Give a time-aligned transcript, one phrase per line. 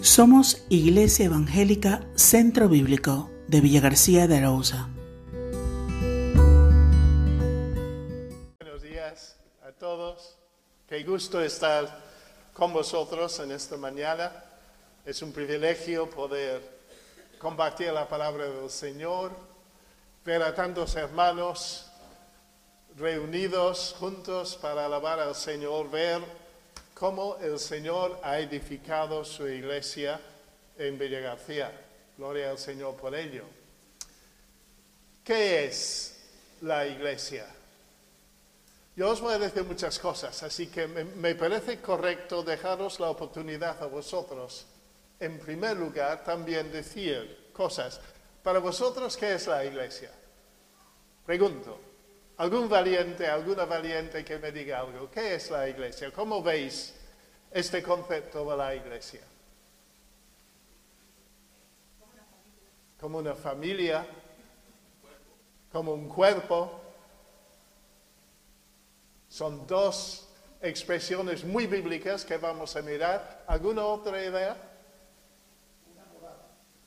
[0.00, 4.88] Somos Iglesia Evangélica Centro Bíblico de Villa García de Arauza.
[8.60, 10.36] Buenos días a todos.
[10.88, 12.00] Qué gusto estar
[12.52, 14.30] con vosotros en esta mañana.
[15.04, 16.62] Es un privilegio poder
[17.40, 19.32] compartir la palabra del Señor,
[20.24, 21.90] ver a tantos hermanos
[22.96, 26.22] reunidos juntos para alabar al Señor, ver
[26.98, 30.20] cómo el Señor ha edificado su iglesia
[30.76, 31.70] en Villa García.
[32.16, 33.44] Gloria al Señor por ello.
[35.22, 36.18] ¿Qué es
[36.62, 37.46] la iglesia?
[38.96, 43.10] Yo os voy a decir muchas cosas, así que me, me, parece correcto dejaros la
[43.10, 44.66] oportunidad a vosotros,
[45.20, 48.00] en primer lugar, también decir cosas.
[48.42, 50.10] Para vosotros, ¿qué es la iglesia?
[51.24, 51.87] Pregunto.
[52.38, 55.10] ¿Algún valiente, alguna valiente que me diga algo?
[55.10, 56.12] ¿Qué es la iglesia?
[56.12, 56.94] ¿Cómo veis
[57.50, 59.22] este concepto de la iglesia?
[63.00, 64.06] Como una familia,
[65.72, 66.80] como un cuerpo.
[69.28, 70.28] Son dos
[70.62, 73.42] expresiones muy bíblicas que vamos a mirar.
[73.48, 74.56] ¿Alguna otra idea?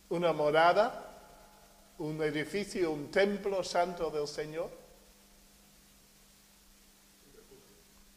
[0.08, 4.81] Una morada, un edificio, un templo santo del Señor.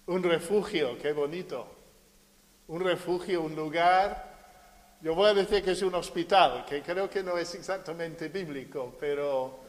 [0.06, 1.66] Un refugio, qué bonito.
[2.68, 4.98] Un refugio, un lugar.
[5.00, 8.94] Yo voy a decir que es un hospital, que creo que no es exactamente bíblico,
[9.00, 9.60] pero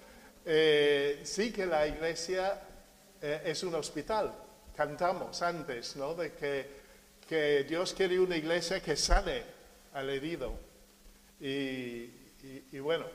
[0.46, 2.62] eh, sí que la iglesia
[3.22, 4.34] eh, es un hospital.
[4.76, 6.14] Cantamos antes, ¿no?
[6.16, 6.70] De que,
[7.28, 9.42] que, Dios quiere una iglesia que sane
[9.94, 10.54] al herido.
[11.40, 12.10] Y,
[12.80, 13.06] bueno,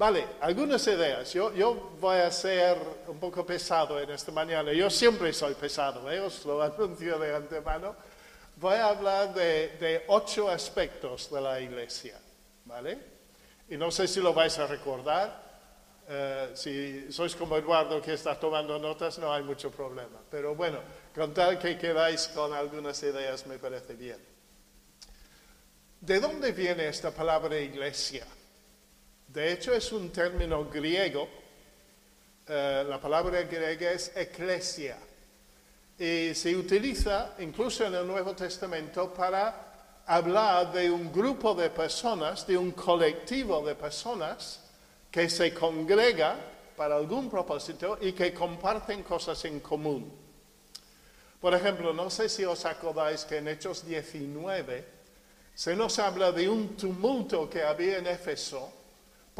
[0.00, 1.30] Vale, algunas ideas.
[1.34, 4.72] Yo, voy a ser un poco pesado en esta mañana.
[4.72, 6.18] Yo siempre soy pesado, ¿eh?
[6.20, 7.94] os lo anuncio de antemano.
[8.56, 12.18] Voy a hablar de, ocho aspectos de la iglesia,
[12.64, 12.98] ¿vale?
[13.68, 15.50] Y no sé si lo vais a recordar.
[16.08, 20.16] Uh, si sois como Eduardo que está tomando notas, no hay mucho problema.
[20.30, 20.78] Pero bueno,
[21.14, 24.18] con tal que quedáis con algunas ideas me parece bien.
[26.00, 28.26] ¿De dónde viene esta palabra iglesia?
[29.32, 31.28] De hecho, es un término griego.
[32.48, 34.98] Uh, la palabra griega es eclesia.
[35.96, 42.44] Y se utiliza incluso en el Nuevo Testamento para hablar de un grupo de personas,
[42.44, 44.64] de un colectivo de personas
[45.12, 46.34] que se congrega
[46.76, 50.12] para algún propósito y que comparten cosas en común.
[51.40, 54.84] Por ejemplo, no sé si os acordáis que en Hechos 19
[55.54, 58.79] se nos habla de un tumulto que había en Éfeso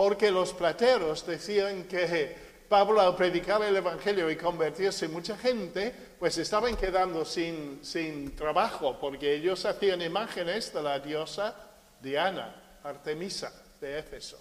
[0.01, 2.35] porque los plateros decían que
[2.71, 9.35] Pablo al predicar el Evangelio y convertirse mucha gente, pues estaban quedando sin, trabajo, porque
[9.35, 11.55] ellos hacían imágenes de la diosa
[12.01, 14.41] Diana, Artemisa de Éfeso.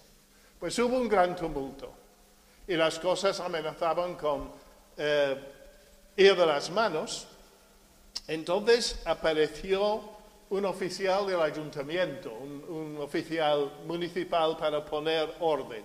[0.58, 1.92] Pues hubo un gran tumulto
[2.66, 4.54] y las cosas amenazaban con
[4.96, 5.36] eh,
[6.16, 7.28] ir de las manos.
[8.30, 10.19] Entonces apareció
[10.50, 15.84] un oficial del ayuntamiento, un, oficial municipal para poner orden.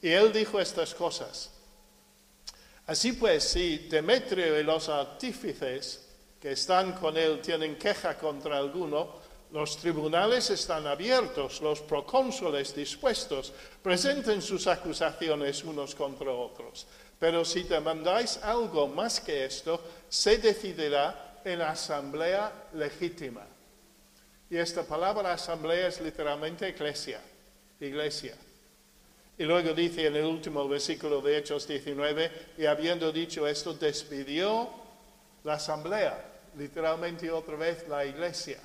[0.00, 1.50] Y él dijo estas cosas.
[2.86, 6.08] Así pues, si Demetrio y los artífices
[6.40, 13.52] que están con él tienen queja contra alguno, los tribunales están abiertos, los procónsules dispuestos,
[13.82, 16.86] presenten sus acusaciones unos contra otros.
[17.18, 23.46] Pero si demandáis algo más que esto, se decidirá en asamblea legítima.
[24.48, 27.20] Y esta palabra asamblea es literalmente iglesia,
[27.80, 28.36] iglesia.
[29.38, 34.70] Y luego dice en el último versículo de Hechos 19, y habiendo dicho esto, despidió
[35.44, 36.24] la asamblea,
[36.56, 38.58] literalmente otra vez la iglesia.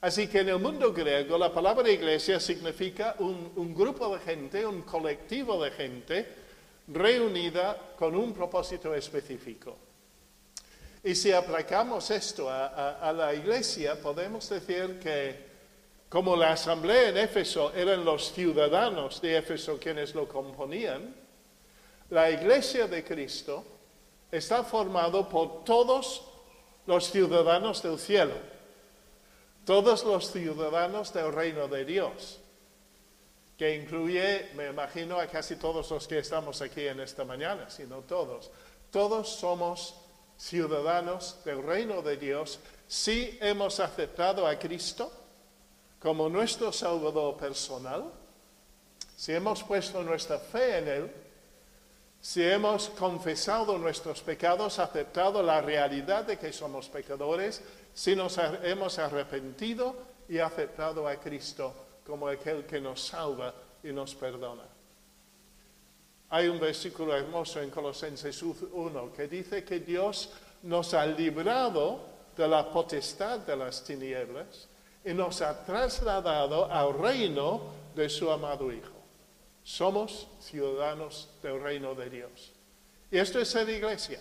[0.00, 4.66] Así que en el mundo griego la palabra iglesia significa un, un grupo de gente,
[4.66, 6.26] un colectivo de gente
[6.88, 9.85] reunida con un propósito específico.
[11.06, 15.46] Y si aplicamos esto a, la iglesia, podemos decir que
[16.08, 21.14] como la asamblea en Éfeso eran los ciudadanos de Éfeso quienes lo componían,
[22.10, 23.64] la iglesia de Cristo
[24.32, 26.24] está formado por todos
[26.86, 28.34] los ciudadanos del cielo,
[29.64, 32.40] todos los ciudadanos del reino de Dios,
[33.56, 37.84] que incluye, me imagino, a casi todos los que estamos aquí en esta mañana, si
[37.84, 38.50] no todos.
[38.90, 39.94] Todos somos
[40.38, 45.10] ciudadanos del reino de Dios si hemos aceptado a Cristo
[45.98, 48.04] como nuestro Salvador personal,
[49.16, 51.12] si hemos puesto nuestra fe en Él,
[52.20, 57.62] si hemos confesado nuestros pecados, aceptado la realidad de que somos pecadores,
[57.94, 59.96] si nos hemos arrepentido
[60.28, 61.74] y aceptado a Cristo
[62.06, 64.75] como aquel que nos salva y nos perdona.
[66.30, 70.30] Hay un versículo hermoso en Colosenses 1 que dice que Dios
[70.62, 72.00] nos ha librado
[72.36, 74.68] de la potestad de las tinieblas
[75.04, 77.62] y nos ha trasladado al reino
[77.94, 78.96] de su amado Hijo.
[79.62, 82.52] Somos ciudadanos del reino de Dios.
[83.10, 84.20] Y esto es ser iglesia.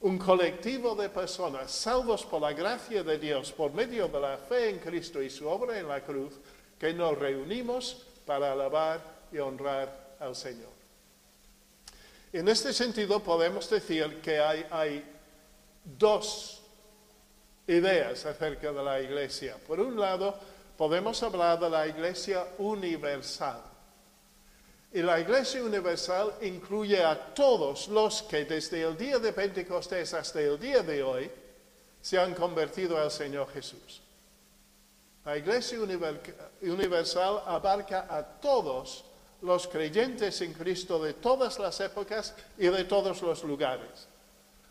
[0.00, 4.70] Un colectivo de personas salvos por la gracia de Dios por medio de la fe
[4.70, 6.34] en Cristo y su obra en la cruz,
[6.78, 9.00] que nos reunimos para alabar
[9.32, 10.77] y honrar al Señor.
[12.32, 15.04] En este sentido podemos decir que hay, hay
[15.82, 16.62] dos
[17.66, 19.56] ideas acerca de la iglesia.
[19.66, 20.38] Por un lado,
[20.76, 23.62] podemos hablar de la iglesia universal.
[24.92, 30.40] Y la iglesia universal incluye a todos los que desde el día de Pentecostés hasta
[30.40, 31.30] el día de hoy
[32.00, 34.00] se han convertido al Señor Jesús.
[35.24, 35.78] La iglesia
[36.62, 39.04] universal abarca a todos
[39.42, 44.08] los creyentes en Cristo de todas las épocas y de todos los lugares.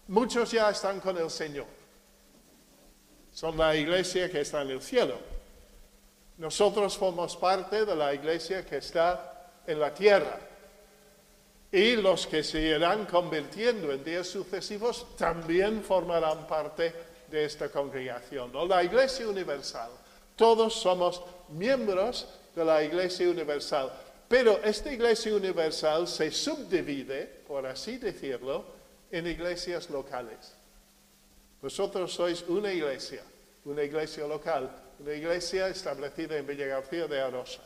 [0.08, 1.66] Muchos ya están con el Señor.
[3.34, 5.16] Son la iglesia que está en el cielo.
[6.38, 10.40] Nosotros formamos parte de la iglesia que está en la tierra.
[11.72, 16.94] Y los que se irán convirtiendo en días sucesivos también formarán parte
[17.30, 18.52] de esta congregación.
[18.68, 19.92] La iglesia universal.
[20.36, 23.92] Todos somos miembros de la iglesia universal.
[24.28, 28.66] Pero esta iglesia universal se subdivide, por así decirlo,
[29.10, 30.54] en iglesias locales.
[31.62, 33.24] Vosotros sois una iglesia,
[33.66, 34.70] una iglesia local,
[35.00, 37.64] una iglesia establecida en Villa García de Arosa,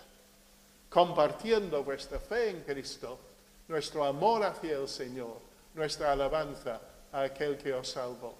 [0.89, 3.19] compartiendo vuestra fe en Cristo,
[3.67, 5.39] nuestro amor hacia el Señor,
[5.73, 6.79] nuestra alabanza
[7.11, 8.35] a aquel que os salvó.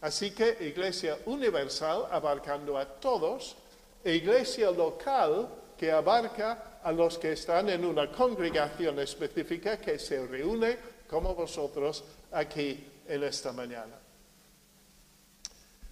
[0.00, 3.56] Así que iglesia universal abarcando a todos,
[4.04, 10.24] e iglesia local que abarca a los que están en una congregación específica que se
[10.24, 10.78] reúne
[11.08, 13.98] como vosotros aquí en esta mañana.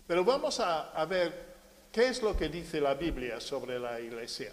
[0.07, 1.33] Pero vamos a, ver
[1.91, 4.53] qué es lo que dice la Biblia sobre la iglesia.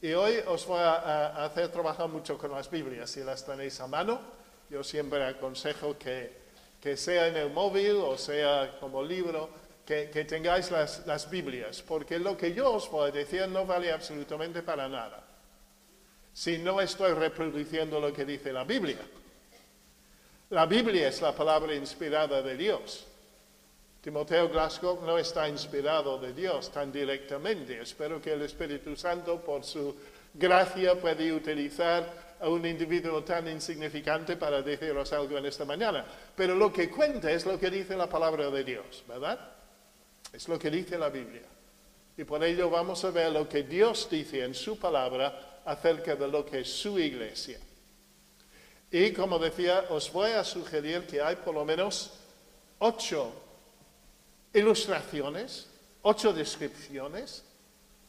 [0.00, 3.86] Y hoy os voy a, hacer trabajar mucho con las Biblias, si las tenéis a
[3.86, 4.18] mano.
[4.70, 9.50] Yo siempre aconsejo que, sea en el móvil o sea como libro,
[9.84, 13.92] que, tengáis las, las Biblias, porque lo que yo os voy a decir no vale
[13.92, 15.25] absolutamente para nada.
[16.36, 18.98] Si no estoy reproduciendo lo que dice la Biblia.
[20.50, 23.06] La Biblia es la palabra inspirada de Dios.
[24.02, 27.80] Timoteo Glasgow no está inspirado de Dios tan directamente.
[27.80, 29.96] Espero que el Espíritu Santo, por su
[30.34, 36.04] gracia, pueda utilizar a un individuo tan insignificante para deciros algo en esta mañana.
[36.36, 39.40] Pero lo que cuenta es lo que dice la palabra de Dios, ¿verdad?
[40.34, 41.48] Es lo que dice la Biblia.
[42.14, 46.26] Y por ello vamos a ver lo que Dios dice en su palabra acerca de
[46.26, 47.58] lo que es su iglesia.
[48.90, 52.12] Y como decía, os voy a sugerir que hay por lo menos
[52.78, 53.32] ocho
[54.52, 55.66] ilustraciones,
[56.02, 57.42] ocho descripciones,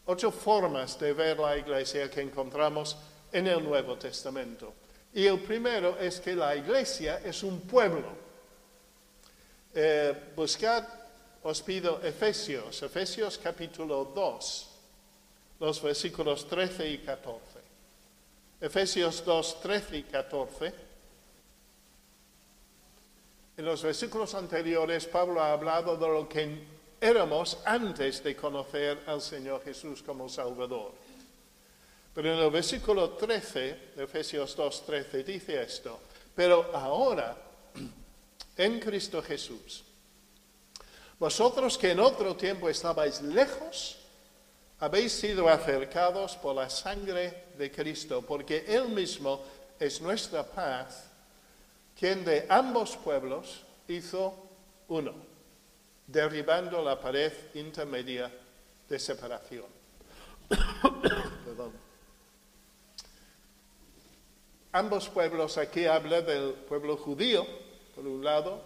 [0.06, 2.96] ocho formas de ver la iglesia que encontramos
[3.32, 4.74] en el Nuevo Testamento.
[5.14, 8.08] Y el primero es que la iglesia es un pueblo.
[9.74, 10.86] Eh, buscad,
[11.44, 14.68] os pido Efesios, Efesios capítulo 2,
[15.60, 17.47] los versículos 13 y 14.
[18.60, 20.74] Efesios 2, 13 y 14.
[23.58, 26.66] En los versículos anteriores, Pablo ha hablado de lo que
[27.00, 30.94] éramos antes de conocer al Señor Jesús como Salvador.
[32.14, 33.60] Pero en el versículo 13
[33.96, 36.00] de Efesios 2, 13 dice esto,
[36.36, 37.38] pero ahora,
[38.58, 39.84] en Cristo Jesús,
[41.20, 43.98] vosotros que en otro tiempo estabais lejos,
[44.80, 49.42] habéis sido acercados por la sangre de Cristo, porque Él mismo
[49.80, 51.10] es nuestra paz,
[51.98, 54.36] quien de ambos pueblos hizo
[54.88, 55.14] uno,
[56.06, 58.32] derribando la pared intermedia
[58.88, 59.66] de separación.
[64.74, 67.48] Ambos pueblos, aquí habla del pueblo judío,
[67.96, 68.62] por un lado,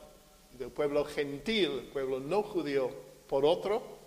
[0.60, 2.91] del pueblo gentil, pueblo no judío,
[3.30, 4.00] por otro,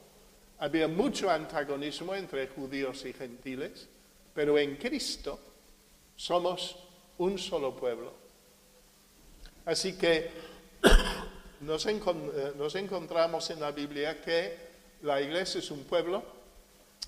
[0.64, 3.86] había mucho antagonismo entre judíos y gentiles,
[4.32, 5.38] pero en Cristo
[6.16, 6.76] somos
[7.18, 8.14] un solo pueblo.
[9.66, 10.30] Así que
[11.60, 12.00] nos, eh,
[12.56, 14.56] nos encontramos en la Biblia que
[15.02, 16.22] la iglesia es un pueblo,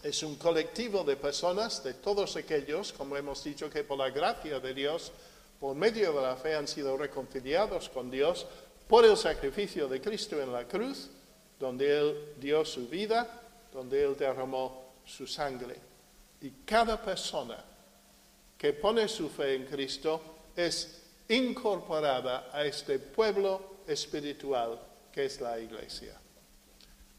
[0.03, 4.61] es un colectivo de personas, de todos aquellos, como hemos dicho, que por la gracia
[4.61, 5.13] de Dios,
[5.59, 8.47] por medio de la fe han sido reconciliados con Dios
[8.87, 11.09] por el sacrificio de Cristo en la cruz,
[11.59, 13.45] donde Él dio su vida
[13.77, 15.77] donde Él derramó su sangre.
[16.41, 17.63] Y cada persona
[18.57, 24.81] que pone su fe en Cristo es incorporada a este pueblo espiritual
[25.13, 26.19] que es la iglesia.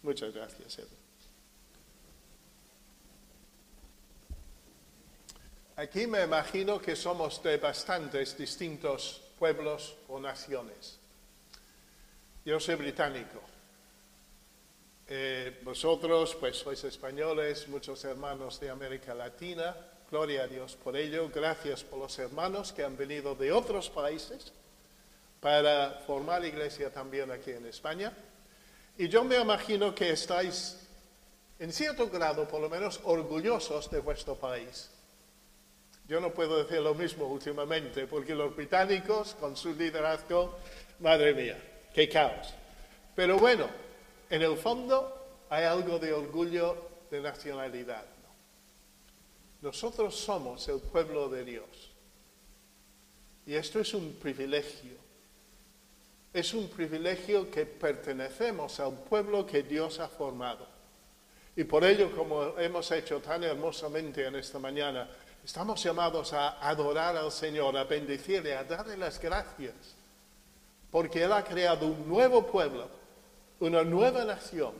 [0.01, 0.79] Muchas gracias.
[5.75, 10.97] Aquí me imagino que somos de bastantes distintos pueblos o naciones.
[12.43, 13.56] Yo soy británico.
[15.09, 19.73] Eh, vosotros, pues sois españoles, muchos hermanos de América Latina.
[20.11, 21.29] Gloria a Dios por ello.
[21.33, 24.51] Gracias por los hermanos que han venido de otros países
[25.39, 28.11] para formar iglesia también aquí en España.
[28.97, 30.85] Y yo me imagino que estáis,
[31.57, 34.89] en cierto grado, por lo menos, orgullosos de vuestro país.
[36.05, 40.57] Yo no puedo decir lo mismo últimamente, porque los británicos, con su liderazgo,
[40.99, 41.57] madre mía,
[41.93, 42.53] qué caos.
[43.15, 43.67] Pero bueno,
[44.29, 46.75] en el fondo hay algo de orgullo
[47.09, 48.05] de nacionalidad.
[49.61, 51.91] Nosotros somos el pueblo de Dios.
[53.45, 54.97] Y esto es un privilegio.
[56.33, 60.67] Es un privilegio que pertenecemos al pueblo que Dios ha formado.
[61.55, 65.09] Y por ello, como hemos hecho tan hermosamente en esta mañana,
[65.47, 69.73] Estamos llamados a adorar al Señor, a bendecirle, a darle las gracias,
[70.91, 72.89] porque Él ha creado un nuevo pueblo,
[73.59, 74.73] una nueva nación.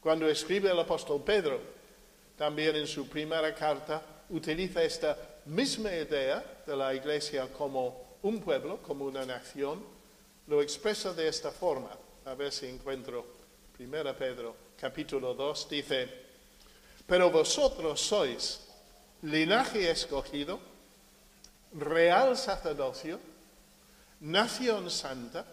[0.00, 1.60] Cuando escribe el apóstol Pedro,
[2.36, 5.16] también en su primera carta, utiliza esta
[5.46, 9.82] misma idea de la iglesia como un pueblo, como una nación,
[10.46, 11.90] lo expresa de esta forma.
[12.24, 13.24] A ver si encuentro
[13.78, 16.08] 1 Pedro capítulo 2, dice,
[17.06, 18.60] pero vosotros sois
[19.22, 20.58] linaje escogido,
[21.74, 23.20] real sacerdocio,
[24.20, 25.46] nación santa,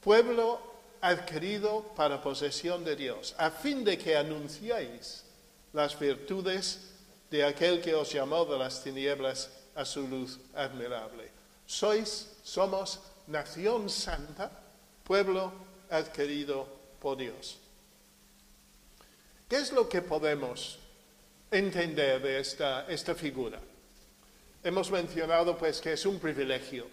[0.00, 0.75] pueblo
[1.08, 5.24] adquirido para posesión de Dios, a fin de que anunciéis
[5.72, 6.90] las virtudes
[7.30, 11.30] de aquel que os llamó de las tinieblas a su luz admirable.
[11.66, 14.50] Sois, somos nación santa,
[15.04, 15.52] pueblo
[15.90, 16.66] adquirido
[17.00, 17.58] por Dios.
[19.48, 20.78] ¿Qué es lo que podemos
[21.50, 23.60] entender de esta, esta figura.
[24.62, 26.86] Hemos mencionado pues que es un privilegio.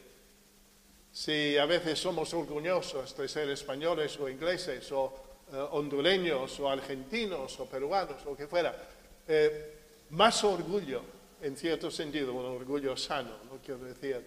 [1.14, 5.14] Si a veces somos orgullosos de ser españoles o ingleses o
[5.54, 8.74] eh, hondureños o argentinos o peruanos lo que fuera,
[9.28, 11.04] eh, más orgullo,
[11.40, 14.26] en cierto sentido, un orgullo sano, no quiero decir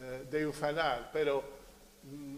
[0.00, 1.44] eh, de ufanar, pero
[2.04, 2.36] mm,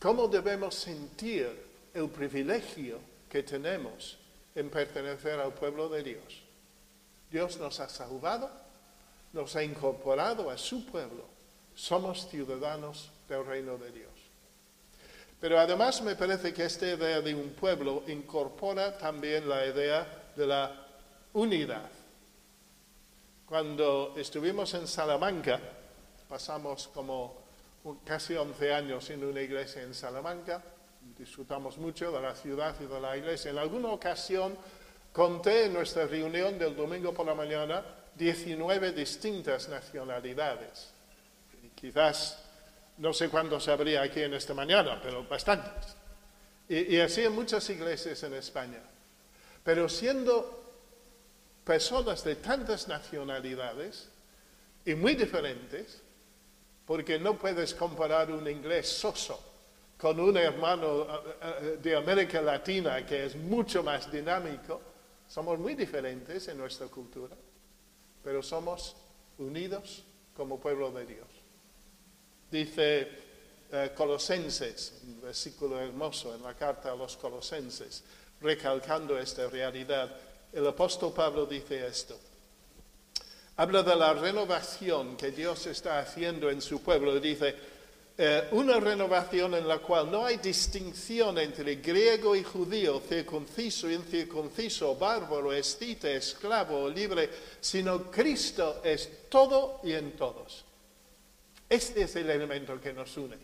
[0.00, 1.46] ¿cómo debemos sentir
[1.94, 4.18] el privilegio que tenemos
[4.56, 6.42] en pertenecer al pueblo de Dios?
[7.30, 8.50] Dios nos ha salvado,
[9.32, 11.30] nos ha incorporado a su pueblo.
[11.76, 14.10] Somos ciudadanos del reino de Dios.
[15.40, 20.46] Pero además me parece que esta idea de un pueblo incorpora también la idea de
[20.46, 20.86] la
[21.32, 21.88] unidad.
[23.46, 25.58] Cuando estuvimos en Salamanca,
[26.28, 27.40] pasamos como
[28.04, 30.62] casi 11 años en una iglesia en Salamanca,
[31.18, 33.50] disfrutamos mucho de la ciudad y de la iglesia.
[33.50, 34.56] En alguna ocasión
[35.12, 37.84] Conté en nuestra reunión del domingo por la mañana
[38.14, 40.92] 19 distintas nacionalidades.
[41.74, 42.38] quizás
[42.98, 45.96] no sé cuándo se habría aquí en esta mañana, pero bastantes.
[46.68, 48.80] Y, y así en muchas iglesias en España.
[49.64, 50.60] Pero siendo
[51.64, 54.08] personas de tantas nacionalidades
[54.84, 56.02] y muy diferentes,
[56.86, 59.38] porque no puedes comparar un inglés soso
[59.96, 61.06] con un hermano eh,
[61.42, 64.80] eh, de América Latina que es mucho más dinámico,
[65.28, 67.36] somos muy diferentes en nuestra cultura,
[68.24, 68.96] pero somos
[69.38, 70.02] unidos
[70.34, 71.28] como pueblo de Dios.
[72.50, 73.08] Dice
[73.72, 78.02] eh, Colosenses, un versículo hermoso en la carta a los Colosenses,
[78.40, 80.10] recalcando esta realidad.
[80.52, 82.18] El apóstol Pablo dice esto.
[83.56, 87.54] Habla de la renovación que Dios está haciendo en su pueblo dice,
[88.16, 94.96] eh, una renovación en la cual no hay distinción entre griego y judío, circunciso incircunciso,
[94.96, 97.30] bárbaro, escita, esclavo libre,
[97.60, 100.64] sino Cristo es todo y en todos.
[101.70, 103.38] Este es el elemento que nos une,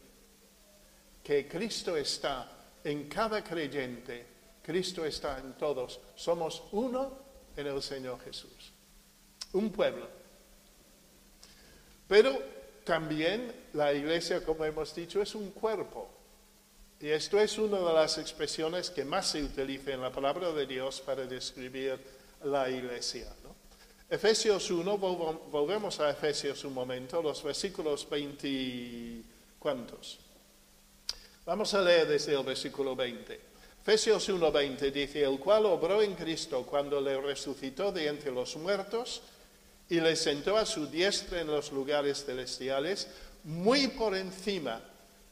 [1.23, 2.50] que Cristo está
[2.83, 4.26] en cada creyente,
[4.64, 7.16] Cristo está en todos, somos uno
[7.56, 8.73] en el Señor Jesús,
[9.52, 10.09] un pueblo.
[12.09, 12.37] Pero
[12.83, 16.09] también la iglesia, como hemos dicho, es un cuerpo.
[17.00, 20.66] Y esto es una de las expresiones que más se utiliza en la palabra de
[20.66, 22.00] Dios para describir
[22.42, 23.33] la iglesia.
[24.09, 29.23] Efesios 1, volvemos a Efesios un momento, los versículos 20,
[29.59, 30.19] ¿cuántos?
[31.45, 33.41] Vamos a leer desde el versículo 20.
[33.83, 39.23] Efesios 1:20 dice, el cual obró en Cristo cuando le resucitó de entre los muertos
[39.89, 43.09] y le sentó a su diestra en los lugares celestiales,
[43.43, 44.81] muy por encima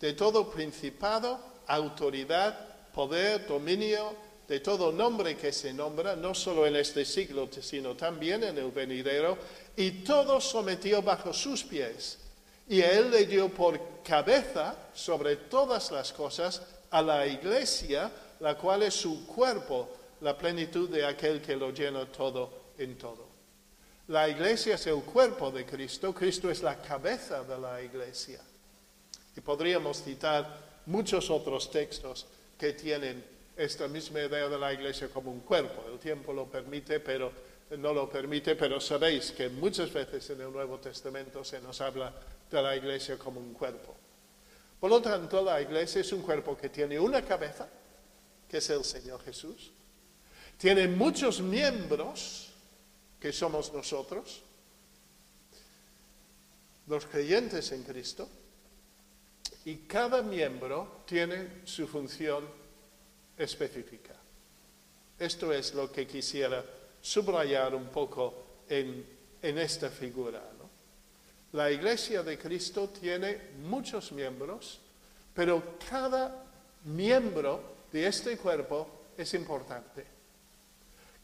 [0.00, 1.38] de todo principado,
[1.68, 4.14] autoridad, poder, dominio,
[4.46, 8.70] de todo nombre que se nombra, no solo en este siglo, sino también en el
[8.70, 9.38] venidero,
[9.76, 12.18] y todo sometió bajo sus pies.
[12.68, 18.10] Y él le dio por cabeza sobre todas las cosas a la iglesia,
[18.40, 19.88] la cual es su cuerpo,
[20.20, 23.28] la plenitud de aquel que lo llena todo en todo.
[24.08, 28.40] La iglesia es el cuerpo de Cristo, Cristo es la cabeza de la iglesia.
[29.36, 32.26] Y podríamos citar muchos otros textos
[32.58, 35.84] que tienen esta misma idea de la iglesia como un cuerpo.
[35.90, 37.32] El tiempo lo permite, pero
[37.78, 42.12] no lo permite, pero sabéis que muchas veces en el Nuevo Testamento se nos habla
[42.50, 43.94] de la iglesia como un cuerpo.
[44.78, 47.68] Por lo tanto, la iglesia es un cuerpo que tiene una cabeza,
[48.48, 49.72] que es el Señor Jesús.
[50.58, 52.50] Tiene muchos miembros,
[53.18, 54.42] que somos nosotros,
[56.86, 58.28] los creyentes en Cristo,
[59.64, 62.46] y cada miembro tiene su función
[63.36, 64.14] específica.
[65.18, 66.64] Esto es lo que quisiera
[67.00, 70.42] subrayar un poco en, esta figura.
[71.52, 74.80] La iglesia de Cristo tiene muchos miembros,
[75.34, 76.44] pero cada
[76.84, 77.60] miembro
[77.92, 80.04] de este cuerpo es importante.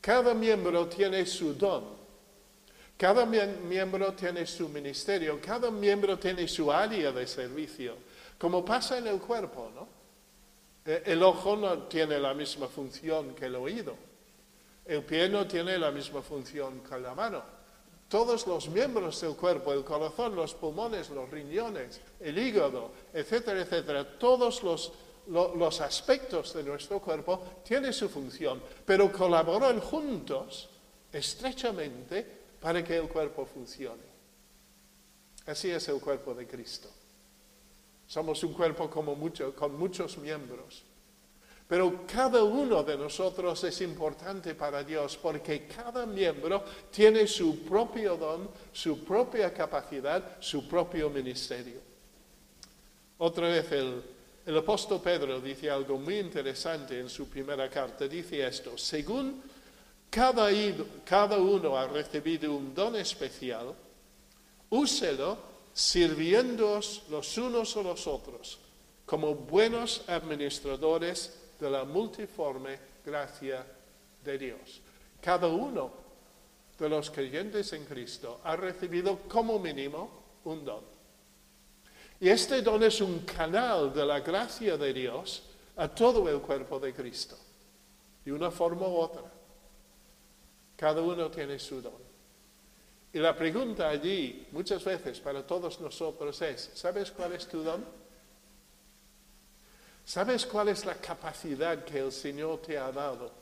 [0.01, 1.97] Cada miembro tiene su don,
[2.97, 7.97] cada miembro tiene su ministerio, cada miembro tiene su área de servicio,
[8.39, 10.00] como pasa en el cuerpo, ¿no?
[10.85, 13.95] Eh, el ojo no tiene la misma función que el oído.
[14.85, 17.43] El pie no tiene la misma función que la mano.
[18.09, 24.19] Todos los miembros del cuerpo, el corazón, los pulmones, los riñones, el hígado, etcétera, etcétera,
[24.19, 24.93] todos los,
[25.29, 30.69] los aspectos de nuestro cuerpo tienen su función, pero colaboran juntos
[31.13, 32.27] estrechamente
[32.61, 34.11] para que el cuerpo funcione.
[35.47, 36.89] Así es el cuerpo de Cristo.
[38.11, 40.83] Somos un cuerpo como mucho, con muchos miembros.
[41.69, 48.17] Pero cada uno de nosotros es importante para Dios porque cada miembro tiene su propio
[48.17, 51.79] don, su propia capacidad, su propio ministerio.
[53.19, 54.03] Otra vez el,
[54.45, 58.09] el apóstol Pedro dice algo muy interesante en su primera carta.
[58.09, 59.41] Dice esto, según
[60.11, 60.49] cada,
[61.05, 63.73] cada uno ha recibido un don especial,
[64.69, 65.50] úselo
[65.81, 68.59] sirviéndoos los unos a los otros
[69.07, 73.65] como buenos administradores de la multiforme gracia
[74.23, 74.83] de Dios.
[75.23, 75.91] Cada uno
[76.79, 80.11] de los creyentes en Cristo ha recibido como mínimo
[80.45, 80.85] un don.
[82.21, 85.43] Y este don es un canal de la gracia de Dios
[85.77, 87.39] a todo el cuerpo de Cristo,
[88.23, 89.25] de una forma u otra.
[90.77, 92.10] Cada uno tiene su don.
[93.13, 97.85] Y la pregunta allí, muchas veces para todos nosotros es, ¿sabes cuál es tu don?
[100.05, 103.33] ¿Sabes cuál es la capacidad que el Señor te ha dado,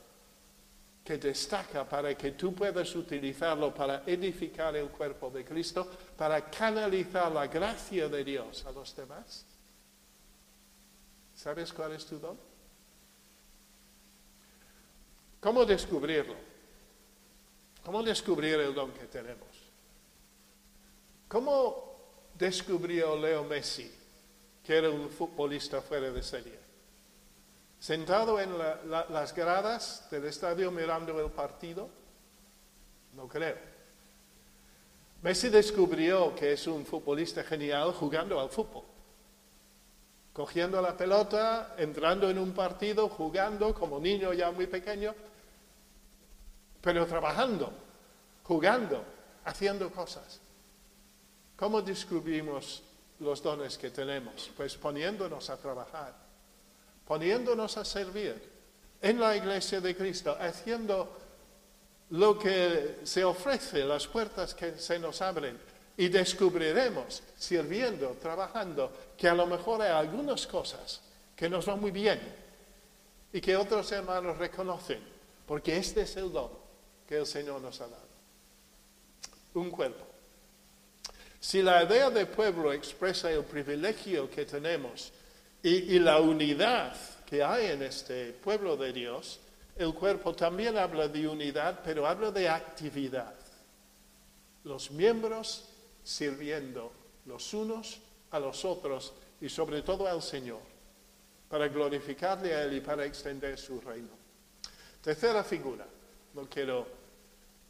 [1.04, 7.30] que destaca para que tú puedas utilizarlo para edificar el cuerpo de Cristo, para canalizar
[7.32, 9.44] la gracia de Dios a los demás?
[11.34, 12.38] ¿Sabes cuál es tu don?
[15.40, 16.34] ¿Cómo descubrirlo?
[17.84, 19.47] ¿Cómo descubrir el don que tenemos?
[21.28, 23.94] ¿Cómo descubrió Leo Messi
[24.64, 26.58] que era un futbolista fuera de serie?
[27.78, 31.88] ¿Sentado en las gradas del estadio mirando el partido?
[33.14, 33.56] No creo.
[35.22, 38.84] Messi descubrió que es un futbolista genial jugando al fútbol.
[40.32, 45.14] Cogiendo la pelota, entrando en un partido, jugando como niño ya muy pequeño,
[46.80, 47.72] pero trabajando,
[48.44, 49.04] jugando,
[49.44, 50.40] haciendo cosas.
[51.58, 52.84] ¿Cómo descubrimos
[53.18, 54.48] los dones que tenemos?
[54.56, 56.14] Pues poniéndonos a trabajar,
[57.04, 58.40] poniéndonos a servir
[59.02, 61.18] en la iglesia de Cristo, haciendo
[62.10, 65.58] lo que se ofrece, las puertas que se nos abren,
[65.96, 71.00] y descubriremos, sirviendo, trabajando, que a lo mejor hay algunas cosas
[71.34, 72.20] que nos van muy bien
[73.32, 75.02] y que otros hermanos reconocen,
[75.44, 76.52] porque este es el don
[77.04, 78.06] que el Señor nos ha dado.
[79.54, 80.07] Un cuerpo
[81.40, 85.12] si la idea de pueblo expresa el privilegio que tenemos
[85.62, 86.96] y, la unidad
[87.26, 89.38] que hay en este pueblo de Dios,
[89.76, 93.34] el cuerpo también habla de unidad, pero habla de actividad.
[94.64, 95.68] Los miembros
[96.02, 96.92] sirviendo
[97.26, 100.60] los unos a los otros y sobre todo al Señor.
[101.48, 104.10] para glorificarle a Él y para extender su reino.
[105.00, 105.86] Tercera figura,
[106.34, 106.86] no quiero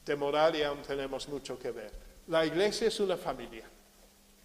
[0.05, 2.08] demorar y aún tenemos mucho que ver.
[2.29, 3.65] La iglesia es una familia,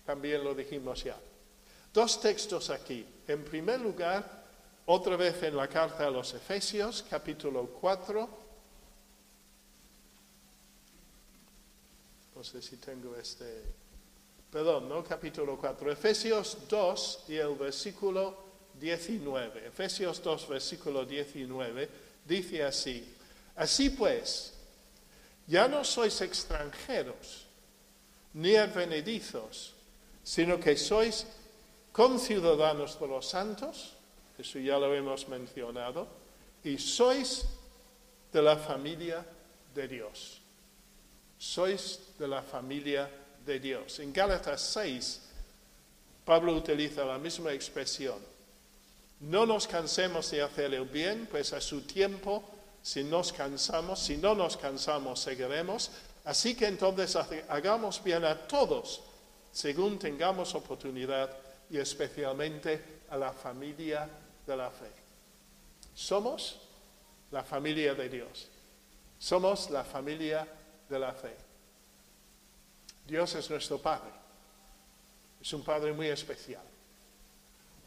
[0.05, 1.17] también lo dijimos ya.
[1.93, 3.05] Dos textos aquí.
[3.27, 4.45] En primer lugar,
[4.85, 8.29] otra vez en la carta a los Efesios, capítulo 4.
[12.35, 13.63] No sé si tengo este.
[14.49, 15.91] Perdón, no capítulo 4.
[15.91, 18.37] Efesios 2 y el versículo
[18.79, 19.67] 19.
[19.67, 21.89] Efesios 2, versículo 19,
[22.25, 23.13] dice así.
[23.57, 24.53] Así pues,
[25.47, 27.43] ya no sois extranjeros
[28.33, 29.73] ni advenedizos,
[30.23, 31.25] sino que sois
[31.91, 33.93] conciudadanos de los santos
[34.37, 36.07] eso ya lo hemos mencionado,
[36.63, 37.45] y sois
[38.31, 39.25] de la familia
[39.73, 40.41] de Dios.
[41.37, 43.09] Sois de la familia
[43.45, 43.99] de Dios.
[43.99, 45.21] En Gálatas 6,
[46.25, 48.17] Pablo utiliza la misma expresión.
[49.19, 52.43] No nos cansemos de hacer el bien, pues a su tiempo,
[52.81, 55.91] si nos cansamos, si no nos cansamos, seguiremos.
[56.25, 57.15] Así que entonces
[57.49, 59.01] hagamos bien a todos,
[59.51, 61.29] según tengamos oportunidad,
[61.69, 64.07] y especialmente a la familia
[64.45, 64.91] de la fe.
[65.93, 66.59] Somos
[67.31, 68.47] la familia de Dios.
[69.17, 70.47] Somos la familia
[70.87, 71.35] de la fe.
[73.07, 74.11] Dios es nuestro Padre.
[75.41, 76.63] Es un Padre muy especial.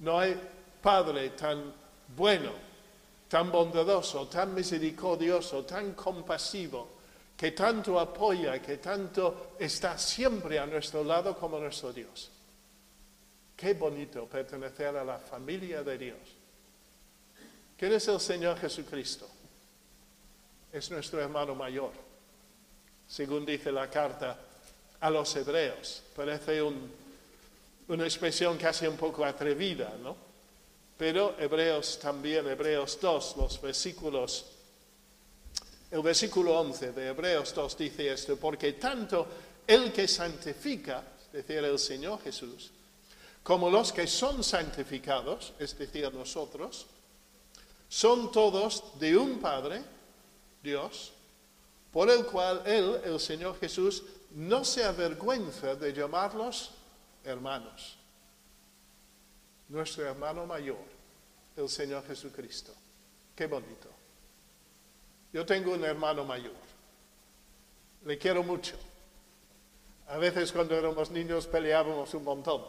[0.00, 0.38] No hay
[0.82, 1.72] Padre tan
[2.16, 2.52] bueno,
[3.28, 6.95] tan bondadoso, tan misericordioso, tan compasivo,
[7.36, 12.30] que tanto apoya, que tanto está siempre a nuestro lado como nuestro Dios.
[13.56, 16.18] Qué bonito pertenecer a la familia de Dios.
[17.76, 19.28] ¿Quién es el Señor Jesucristo?
[20.72, 21.92] Es nuestro hermano mayor,
[23.06, 24.38] según dice la carta
[25.00, 26.02] a los hebreos.
[26.14, 30.16] Parece una expresión casi un poco atrevida, ¿no?
[30.96, 34.55] Pero Hebreos también, Hebreos 2, los versículos,
[35.90, 39.26] el versículo 11 de Hebreos 2 dice esto, porque tanto
[39.66, 42.70] el que santifica, es decir, el Señor Jesús,
[43.42, 46.86] como los que son santificados, es decir, nosotros,
[47.88, 49.82] son todos de un Padre,
[50.62, 51.12] Dios,
[51.92, 56.72] por el cual Él, el Señor Jesús, no se avergüenza de llamarlos
[57.24, 57.96] hermanos.
[59.68, 60.84] Nuestro hermano mayor,
[61.56, 62.72] el Señor Jesucristo.
[63.34, 63.88] Qué bonito.
[65.36, 66.54] Yo tengo un hermano mayor.
[68.06, 68.74] Le quiero mucho.
[70.08, 72.62] A veces cuando éramos niños peleábamos un montón,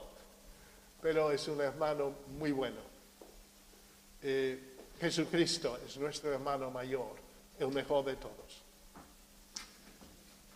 [1.02, 2.82] pero es un hermano muy bueno.
[4.22, 7.16] Eh, Jesucristo es nuestro hermano mayor,
[7.58, 8.62] el mejor de todos.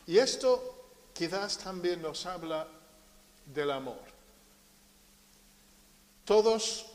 [0.05, 2.67] Y esto quizás también nos habla
[3.45, 4.03] del amor.
[6.25, 6.87] Todos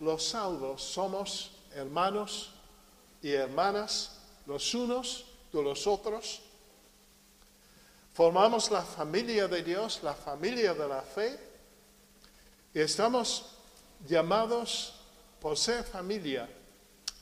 [0.00, 2.50] los salvos somos hermanos
[3.22, 4.13] y hermanas,
[4.46, 6.40] los unos de los otros.
[8.12, 11.38] Formamos la familia de Dios, la familia de la fe,
[12.72, 13.56] y estamos
[14.06, 14.94] llamados
[15.40, 16.48] por ser familia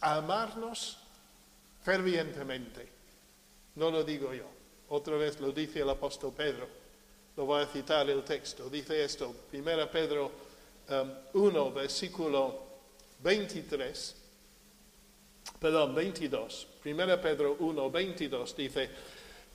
[0.01, 0.99] amarnos
[1.83, 2.89] fervientemente.
[3.77, 4.47] No lo digo yo,
[4.89, 6.69] otra vez lo dice el apóstol Pedro.
[7.37, 8.69] Lo voy a citar el texto.
[8.69, 10.31] Dice esto, 1 Pedro
[11.33, 12.63] 1, um, versículo
[13.21, 14.22] 23,
[15.62, 16.66] perdón, 22.
[16.85, 18.90] 1 Pedro 1, 22 dice,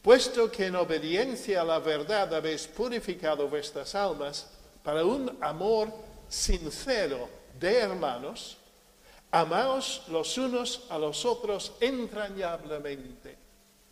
[0.01, 4.47] puesto que en obediencia a la verdad habéis purificado vuestras almas
[4.81, 5.91] para un amor
[6.29, 8.57] sincero de hermanos,
[9.29, 13.37] Amaos los unos a los otros entrañablemente,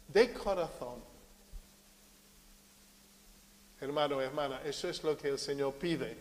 [0.08, 1.04] de corazón.
[3.82, 6.18] Hermano, hermana, eso es lo que el Señor pide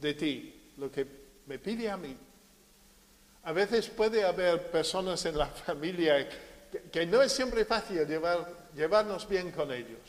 [0.00, 1.06] de ti, lo que
[1.46, 2.16] me pide a mí.
[3.44, 6.28] A veces puede haber personas en la familia
[6.90, 8.06] que, no es siempre fácil
[8.74, 10.00] llevarnos bien con ellos.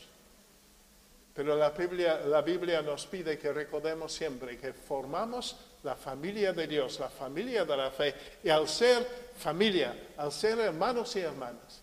[1.34, 6.66] Pero la Biblia, la Biblia nos pide que recordemos siempre que formamos la familia de
[6.66, 8.14] Dios, la familia de la fe.
[8.42, 11.82] Y al ser familia, al ser hermanos y hermanas,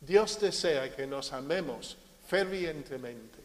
[0.00, 1.96] Dios desea que nos amemos
[2.28, 3.38] fervientemente.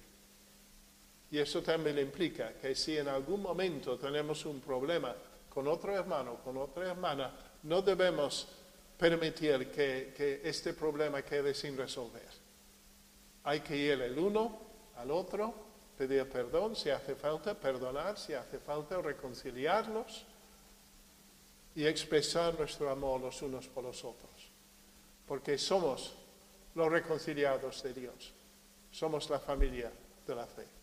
[1.32, 5.15] Y eso también implica que si en algún momento tenemos un problema
[5.49, 7.33] con otro hermano, con otra hermana,
[7.63, 8.47] no debemos
[8.97, 12.27] permitir que, este problema quede sin resolver.
[13.43, 14.59] Hay que ir el uno
[14.97, 15.53] al otro,
[15.97, 20.25] pedir perdón si hace falta, perdonar si hace falta, reconciliarnos
[21.75, 24.51] y expresar nuestro amor los unos por los otros.
[25.25, 26.13] Porque somos
[26.75, 28.33] los reconciliados de Dios.
[28.91, 29.91] Somos la familia
[30.25, 30.78] de la fe.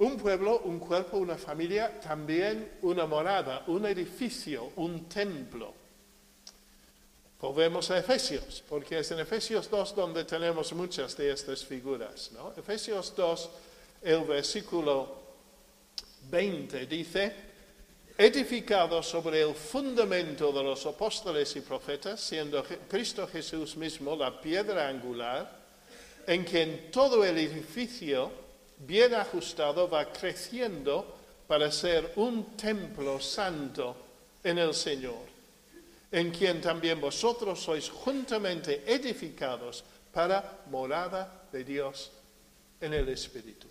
[0.00, 5.74] Un pueblo, un cuerpo, una familia, también una morada, un edificio, un templo.
[7.38, 12.32] Volvemos a Efesios, porque es en Efesios 2 donde tenemos muchas de estas figuras.
[12.32, 12.54] ¿no?
[12.56, 13.50] Efesios 2,
[14.00, 15.20] el versículo
[16.30, 17.34] 20 dice,
[18.16, 24.88] edificado sobre el fundamento de los apóstoles y profetas, siendo Cristo Jesús mismo la piedra
[24.88, 25.60] angular,
[26.26, 28.39] en quien todo el edificio
[28.86, 31.16] bien ajustado va creciendo
[31.46, 33.96] para ser un templo santo
[34.42, 35.30] en el Señor
[36.10, 42.10] en quien también vosotros sois juntamente edificados para morada de Dios
[42.80, 43.68] en el Espíritu.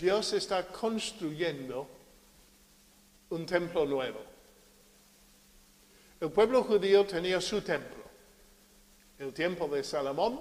[0.00, 1.86] Dios está construyendo
[3.30, 4.20] un templo nuevo.
[6.20, 8.02] El pueblo judío tenía su templo,
[9.18, 10.40] el templo de Salomón,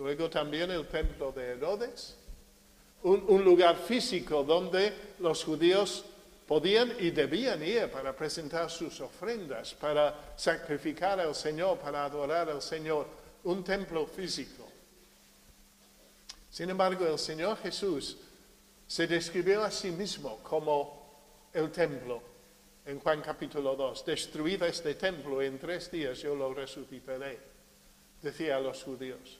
[0.00, 2.16] luego también el templo de Herodes,
[3.02, 6.06] un, lugar físico donde los judíos
[6.48, 12.62] podían y debían ir para presentar sus ofrendas, para sacrificar al Señor, para adorar al
[12.62, 13.06] Señor,
[13.44, 14.66] un templo físico.
[16.50, 18.16] Sin embargo, el Señor Jesús
[18.86, 22.22] se describió a sí mismo como el templo
[22.86, 24.06] en Juan capítulo 2.
[24.06, 27.38] Destruida este templo en tres días yo lo resucitaré,
[28.22, 29.39] decía a los judíos.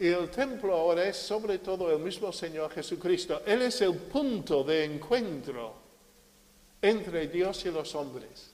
[0.00, 3.42] Y el templo ahora es sobre todo el mismo Señor Jesucristo.
[3.44, 5.74] Él es el punto de encuentro
[6.80, 8.50] entre Dios y los hombres.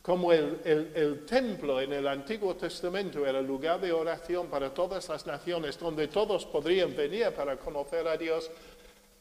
[0.00, 5.26] Como el, templo en el Antiguo Testamento era el lugar de oración para todas las
[5.26, 8.50] naciones, donde todos podrían venir para conocer a Dios,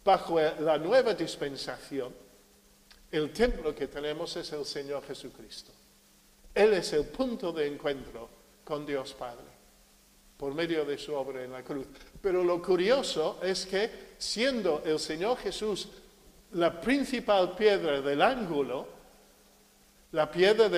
[0.05, 2.13] bajo la nueva dispensación,
[3.12, 5.73] el templo que tenemos es el Señor Jesucristo.
[6.55, 8.29] Él es el punto de encuentro
[8.63, 9.49] con Dios Padre
[10.39, 11.86] por medio de su obra en la cruz.
[12.21, 15.89] Pero lo curioso es que siendo el Señor Jesús
[16.54, 18.88] la principal piedra del ángulo,
[20.13, 20.69] la piedra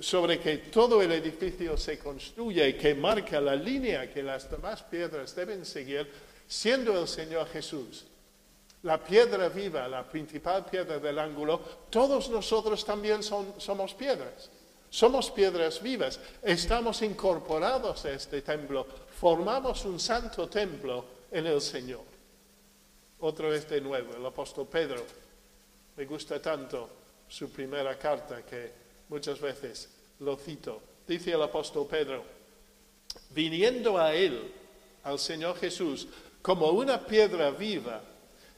[0.00, 4.82] sobre que todo el edificio se construye y que marca la línea que las demás
[4.82, 6.08] piedras deben seguir,
[6.46, 8.04] siendo el Señor Jesús
[8.82, 14.50] la piedra viva, la principal piedra del ángulo, todos nosotros también somos piedras.
[14.90, 18.84] Somos piedras vivas, estamos incorporados a este templo,
[19.20, 22.02] formamos un santo templo en el Señor.
[23.20, 25.04] Otra vez de nuevo, el apóstol Pedro,
[25.96, 26.90] me gusta tanto
[27.28, 28.72] su primera carta que
[29.08, 30.82] muchas veces lo cito.
[31.06, 32.24] Dice el apóstol Pedro,
[33.30, 34.52] viniendo a él,
[35.04, 36.08] al Señor Jesús,
[36.42, 38.00] como una piedra viva,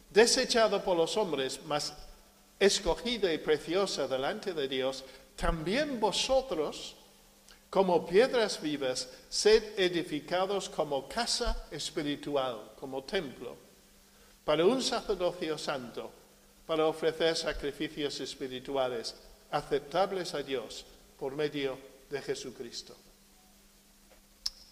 [0.09, 1.93] desechada por los hombres, mas
[2.59, 5.05] escogida y preciosa delante de Dios,
[5.43, 6.95] también vosotros,
[7.69, 13.57] como piedras vivas, sed edificados como casa espiritual, como templo,
[14.45, 16.13] para un sacerdocio santo,
[16.65, 19.17] para ofrecer sacrificios espirituales
[19.51, 20.87] aceptables a Dios
[21.19, 21.77] por medio
[22.09, 22.95] de Jesucristo.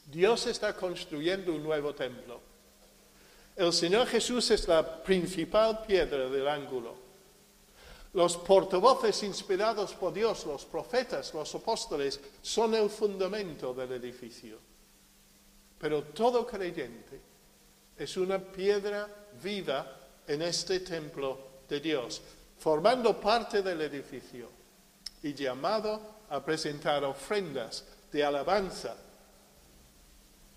[0.06, 2.40] Dios está construyendo un nuevo templo.
[3.56, 6.94] El Señor Jesús es la principal piedra del ángulo.
[8.12, 14.58] Los portavoces inspirados por Dios, los profetas, los apóstoles, son el fundamento del edificio.
[15.78, 17.20] Pero todo creyente
[17.96, 19.08] es una piedra
[19.42, 19.96] viva
[20.26, 22.20] en este templo de Dios,
[22.58, 24.48] formando parte del edificio
[25.22, 28.96] y llamado a presentar ofrendas de alabanza,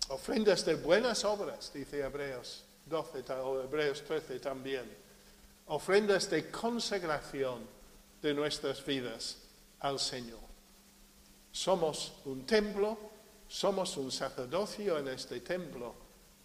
[0.08, 5.03] ofrendas de buenas obras, dice Hebreos 12 o Hebreos 13 también
[5.66, 7.66] ofrendas de consagración
[8.20, 9.38] de nuestras vidas
[9.80, 10.40] al Señor.
[11.52, 12.98] Somos un templo,
[13.48, 15.94] somos un sacerdocio en este templo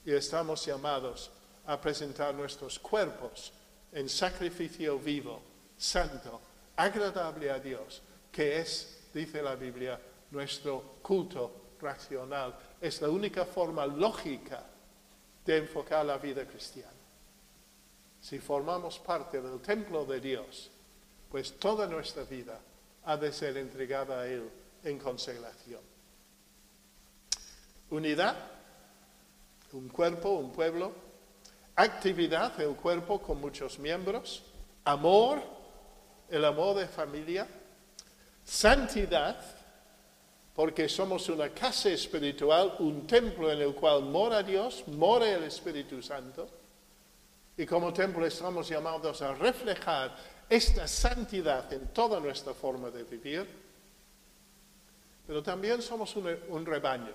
[0.05, 1.31] y estamos llamados
[1.65, 3.51] a presentar nuestros cuerpos
[3.91, 5.41] en sacrificio vivo,
[5.77, 6.41] santo,
[6.75, 8.01] agradable a Dios,
[8.31, 9.99] que es, dice la Biblia,
[10.31, 12.55] nuestro culto racional.
[12.79, 14.63] Es la única forma lógica
[15.45, 16.98] de enfocar la vida cristiana.
[18.21, 20.69] Si formamos parte del templo de Dios,
[21.31, 22.59] pues toda nuestra vida
[23.05, 24.49] ha de ser entregada a Él
[24.83, 25.81] en consagración.
[27.91, 28.35] Unidad,
[29.71, 30.91] un cuerpo, un pueblo.
[31.75, 34.43] Actividad, el cuerpo con muchos miembros.
[34.83, 35.41] Amor,
[36.29, 37.47] el amor de familia.
[38.43, 39.39] Santidad,
[40.55, 46.01] porque somos una casa espiritual, un templo en el cual mora Dios, mora el Espíritu
[46.01, 46.58] Santo
[47.59, 50.15] y como templo estamos llamados a reflejar
[50.49, 53.45] esta santidad en toda nuestra forma de vivir,
[55.27, 57.11] pero también somos un, rebaño.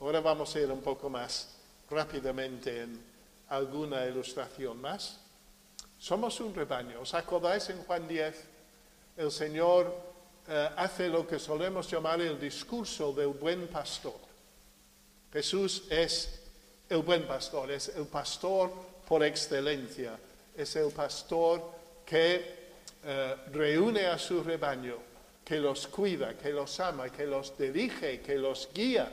[0.00, 1.56] Ahora vamos a ir un poco más
[1.88, 3.02] rápidamente en
[3.48, 5.18] alguna ilustración más.
[5.98, 7.00] Somos un rebaño.
[7.00, 8.44] ¿Os acordáis en Juan 10?
[9.16, 9.96] El Señor
[10.46, 14.20] eh, hace lo que solemos llamar el discurso del buen pastor.
[15.32, 16.39] Jesús es
[16.90, 18.70] el buen pastor, es el pastor
[19.06, 20.18] por excelencia,
[20.56, 21.62] es el pastor
[22.04, 22.58] que
[23.04, 24.96] eh, reúne a su rebaño,
[25.44, 29.10] que los cuida, que los ama, que los dirige, que los guía,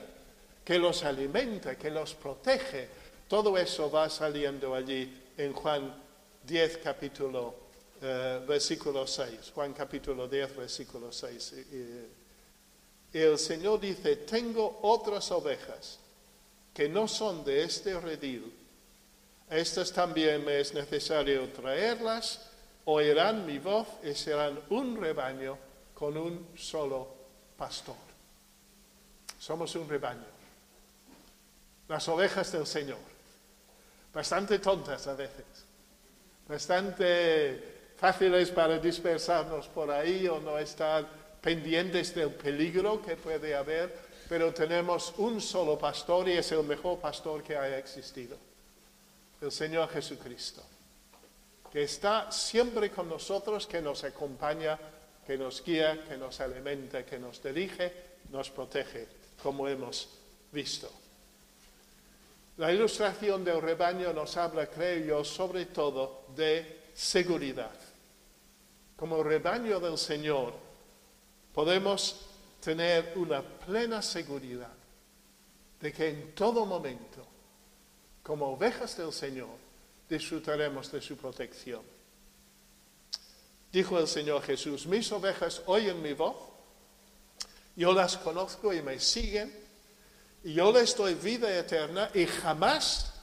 [0.65, 2.89] que los alimenta, que los protege.
[3.27, 6.03] Todo eso va saliendo allí en Juan
[6.43, 7.53] 10, capítulo,
[8.01, 9.51] eh, versículo 6.
[9.53, 11.53] Juan capítulo 10, versículo 6.
[13.13, 15.99] Y, y el Señor dice, tengo otras ovejas
[16.77, 18.53] que no son de este redil.
[19.49, 22.51] Estas también me es necesario traerlas
[22.85, 25.57] oirán mi voz y serán un rebaño
[25.95, 27.07] con un solo
[27.57, 27.95] pastor.
[29.39, 30.27] Somos un rebaño.
[31.87, 32.99] Las ovejas del Señor.
[34.13, 35.45] Bastante tontas a veces.
[36.47, 41.07] Bastante fáciles para dispersarnos por ahí o no estar
[41.41, 46.99] pendientes del peligro que puede haber, pero tenemos un solo pastor y es el mejor
[46.99, 48.37] pastor que haya existido.
[49.41, 50.63] El Señor Jesucristo
[51.71, 54.79] que está siempre con nosotros, que nos acompaña,
[55.25, 57.93] que nos guía, que nos alimenta, que nos dirige,
[58.31, 59.07] nos protege,
[59.43, 60.09] como hemos
[60.51, 60.89] visto.
[62.57, 67.75] La ilustración del rebaño nos habla, creo yo, sobre todo de seguridad.
[68.95, 70.53] Como rebaño del Señor
[71.53, 72.26] podemos
[72.67, 74.73] tener una plena seguridad
[75.79, 77.25] de que en todo momento,
[78.21, 79.55] como ovejas del Señor,
[80.09, 81.81] disfrutaremos de su protección.
[83.71, 86.35] Dijo el Señor Jesús, mis ovejas oyen mi voz,
[87.77, 89.49] yo las conozco y me siguen,
[90.43, 93.13] y yo les doy vida eterna y jamás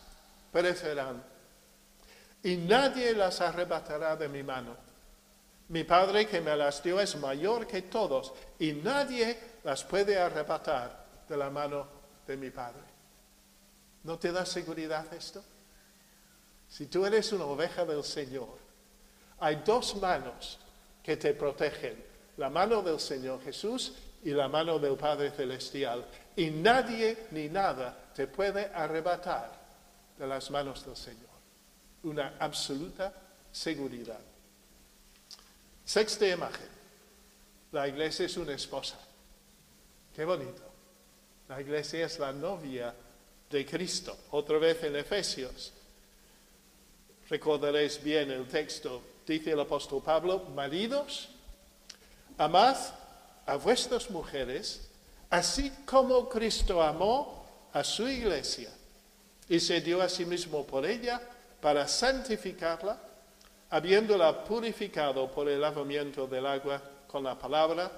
[0.54, 1.22] perecerán,
[2.42, 4.83] y nadie las arrebatará de mi mano.
[5.68, 11.04] Mi Padre que me las dio es mayor que todos, y nadie las puede arrebatar
[11.28, 11.86] de la mano
[12.26, 12.82] de mi Padre.
[14.02, 15.42] ¿No te da seguridad esto?
[16.68, 18.58] Si tú eres una oveja del Señor,
[19.40, 20.58] hay dos manos
[21.02, 22.04] que te protegen,
[22.36, 26.04] la mano del Señor Jesús y la mano del Padre Celestial.
[26.36, 29.52] Y nadie ni nada te puede arrebatar
[30.18, 31.34] de las manos del Señor.
[32.02, 33.12] Una absoluta
[33.50, 34.20] seguridad.
[35.84, 36.68] Sexta imagen.
[37.72, 38.96] La iglesia es una esposa.
[40.14, 40.62] Qué bonito.
[41.48, 42.94] La iglesia es la novia
[43.50, 44.16] de Cristo.
[44.30, 45.72] Otra vez en Efesios
[47.28, 51.28] recordaréis bien el texto, dice el apóstol Pablo, maridos,
[52.38, 52.76] amad
[53.46, 54.88] a vuestras mujeres,
[55.30, 58.70] así como Cristo amó a su iglesia
[59.48, 61.20] y se dio a sí mismo por ella
[61.60, 62.98] para santificarla,
[63.74, 67.90] habiéndola purificado por el lavamiento del agua con la palabra,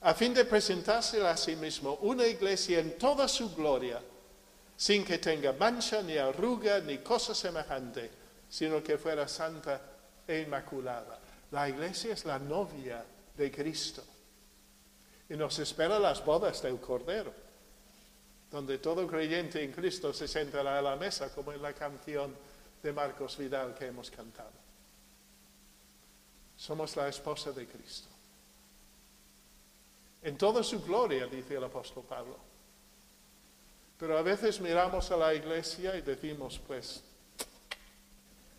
[0.00, 4.00] a fin de presentársela a sí mismo una iglesia en toda su gloria,
[4.76, 8.08] sin que tenga mancha, ni arruga, ni cosa semejante,
[8.48, 9.80] sino que fuera santa
[10.24, 11.18] e inmaculada.
[11.50, 13.04] La iglesia es la novia
[13.36, 14.04] de Cristo.
[15.28, 17.32] Y nos espera las bodas del Cordero,
[18.52, 22.32] donde todo creyente en Cristo se sentará a la mesa, como en la canción
[22.80, 24.65] de Marcos Vidal que hemos cantado.
[26.56, 28.08] Somos la esposa de Cristo.
[30.22, 32.36] En toda su gloria, dice el apóstol Pablo.
[33.98, 37.02] Pero a veces miramos a la iglesia y decimos, pues,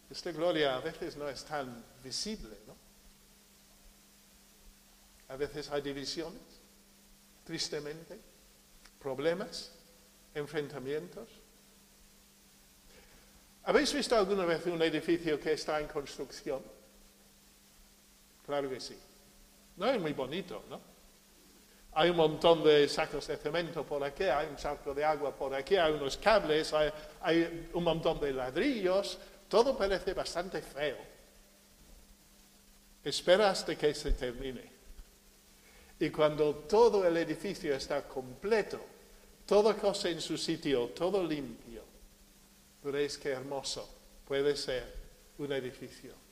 [0.09, 2.75] esta gloria a veces no es tan visible, ¿no?
[5.29, 6.41] A veces hay divisiones,
[7.43, 8.17] tristemente,
[9.01, 9.71] problemas,
[10.33, 11.27] enfrentamientos.
[13.65, 16.76] ¿Habéis visto alguna vez un edificio que está en construcción?
[18.47, 18.97] Claro que sí.
[19.75, 20.79] No es muy bonito, ¿no?
[21.91, 25.53] Hay un montón de sacos de cemento por aquí, hay un saco de agua por
[25.53, 29.17] aquí, hay unos cables, hay, un montón de ladrillos,
[29.49, 30.97] todo parece bastante feo.
[33.03, 34.77] Espera hasta que se termine.
[35.99, 38.79] Y cuando todo el edificio está completo,
[39.45, 41.81] toda cosa en su sitio, todo limpio,
[42.83, 43.89] veréis qué hermoso
[44.25, 44.93] puede ser
[45.39, 46.26] un edificio.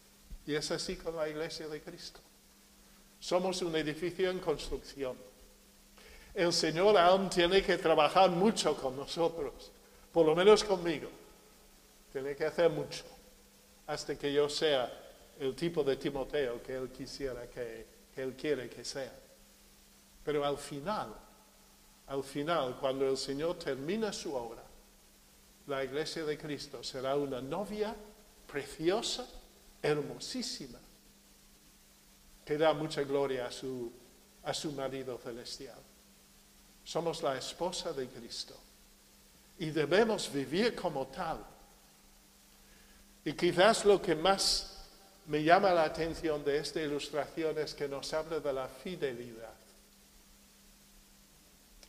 [0.46, 2.20] Y es así con la iglesia de Cristo.
[3.20, 5.16] Somos un edificio en construcción.
[6.34, 9.72] El Señor aún tiene que trabajar mucho con nosotros,
[10.12, 11.10] por lo menos conmigo
[12.16, 13.04] tiene que hacer mucho
[13.88, 14.90] hasta que yo sea
[15.38, 17.86] el tipo de Timoteo que él quisiera que,
[18.16, 19.12] él quiere que sea.
[20.24, 21.14] Pero al final,
[22.08, 24.64] al final, cuando el Señor termina su obra,
[25.68, 27.94] la iglesia de Cristo será una novia
[28.48, 29.28] preciosa,
[29.86, 30.80] hermosísima,
[32.44, 33.92] que da mucha gloria a su,
[34.44, 35.80] a su marido celestial.
[36.84, 38.56] Somos la esposa de Cristo
[39.58, 41.44] y debemos vivir como tal.
[43.24, 44.76] Y quizás lo que más
[45.28, 49.54] me llama la atención de esta ilustración es que nos habla de la fidelidad.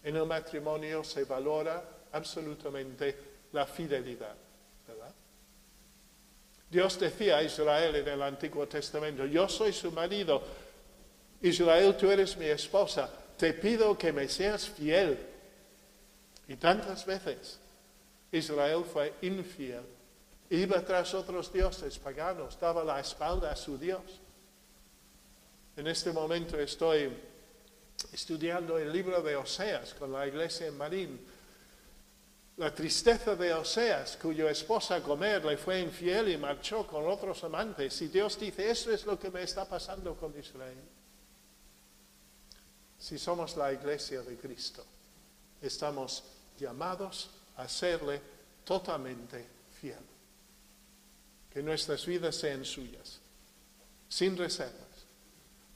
[0.02, 1.82] En el matrimonio se valora
[2.12, 3.16] absolutamente
[3.52, 4.36] la fidelidad,
[4.86, 5.12] ¿verdad?
[6.70, 10.42] Dios decía a Israel en el Antiguo Testamento, yo soy su marido,
[11.42, 15.18] Israel, tú eres mi esposa, te pido que me seas fiel.
[16.48, 17.58] Y tantas veces
[18.32, 19.82] Israel fue infiel
[20.50, 24.20] Iba tras otros dioses paganos, daba la espalda a su Dios.
[25.76, 27.10] En este momento estoy
[28.12, 31.26] estudiando el libro de Oseas con la iglesia en Marín.
[32.56, 38.00] La tristeza de Oseas, cuya esposa Comer le fue infiel y marchó con otros amantes.
[38.00, 40.82] Y Dios dice, eso es lo que me está pasando con Israel.
[42.98, 44.82] Si somos la iglesia de Cristo,
[45.60, 46.24] estamos
[46.58, 48.22] llamados a serle
[48.64, 49.46] totalmente
[49.78, 50.00] fiel
[51.50, 53.20] que nuestras vidas sean suyas,
[54.08, 55.04] sin reservas,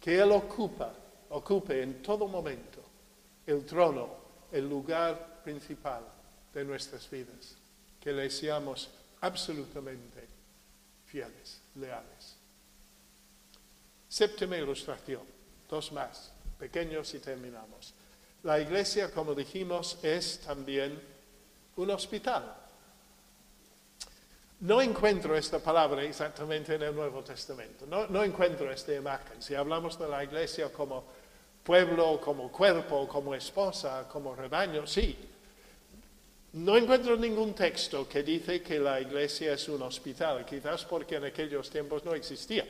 [0.01, 0.95] que Él ocupa,
[1.29, 2.81] ocupe en todo momento
[3.47, 4.09] el trono,
[4.51, 6.20] el lugar principal
[6.53, 7.57] de nuestras vidas,
[8.01, 8.91] que le seamos
[9.21, 10.27] absolutamente
[11.07, 12.37] fieles, leales.
[14.09, 15.23] Séptima ilustración,
[15.69, 17.95] dos más, pequeños y terminamos.
[18.43, 21.01] La iglesia, como dijimos, es también
[21.77, 22.57] un hospital.
[24.61, 29.41] No encuentro esta palabra exactamente en el Nuevo Testamento, no, encuentro esta imagen.
[29.41, 31.05] Si hablamos de la iglesia como
[31.65, 35.30] pueblo, como cuerpo, como esposa, como rebaño, sí.
[36.53, 41.25] No encuentro ningún texto que dice que la iglesia es un hospital, quizás porque en
[41.25, 42.67] aquellos tiempos no existía.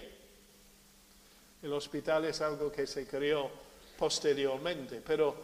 [1.62, 3.50] El hospital es algo que se creó
[3.98, 5.34] posteriormente, pero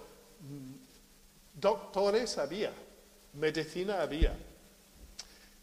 [0.40, 2.72] mm, doctores había,
[3.34, 4.34] medicina había,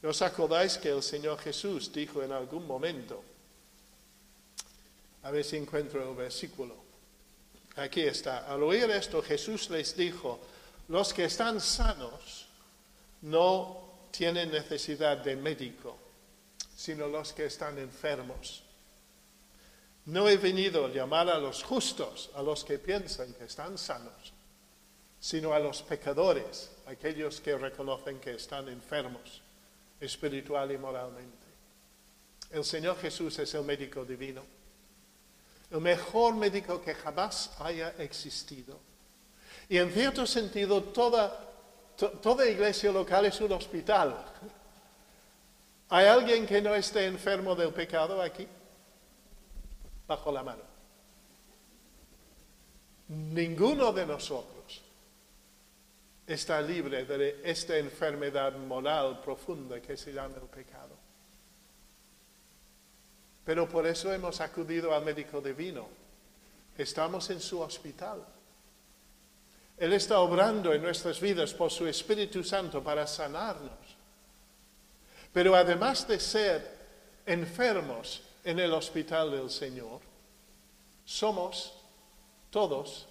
[0.03, 3.23] ¿Os acordáis que el Señor Jesús dijo en algún momento?
[5.23, 6.75] A ver si encuentro el versículo.
[7.77, 8.45] Aquí está.
[8.51, 10.41] Al oír esto, Jesús les dijo,
[10.89, 12.47] los que están sanos
[13.23, 15.97] no tienen necesidad de médico,
[16.75, 18.63] sino los que están enfermos.
[20.05, 24.33] No he venido a llamar a los justos, a los que piensan que están sanos,
[25.19, 29.41] sino a los pecadores, aquellos que reconocen que están enfermos
[30.01, 31.47] espiritual y moralmente.
[32.51, 34.43] El Señor Jesús es el médico divino,
[35.71, 38.77] el mejor médico que jamás haya existido.
[39.69, 41.52] Y en cierto sentido, toda,
[41.95, 44.15] toda iglesia local es un hospital.
[45.89, 48.47] ¿Hay alguien que no esté enfermo del pecado aquí?
[50.07, 50.63] Bajo la mano.
[53.09, 54.81] Ninguno de nosotros
[56.25, 60.95] está libre de esta enfermedad moral profunda que se llama el pecado.
[63.45, 65.87] Pero por eso hemos acudido al médico divino.
[66.77, 68.25] Estamos en su hospital.
[69.77, 73.71] Él está obrando en nuestras vidas por su Espíritu Santo para sanarnos.
[75.31, 76.77] Pero además de ser
[77.25, 79.99] enfermos en el hospital del Señor,
[81.05, 81.73] somos
[82.51, 83.07] todos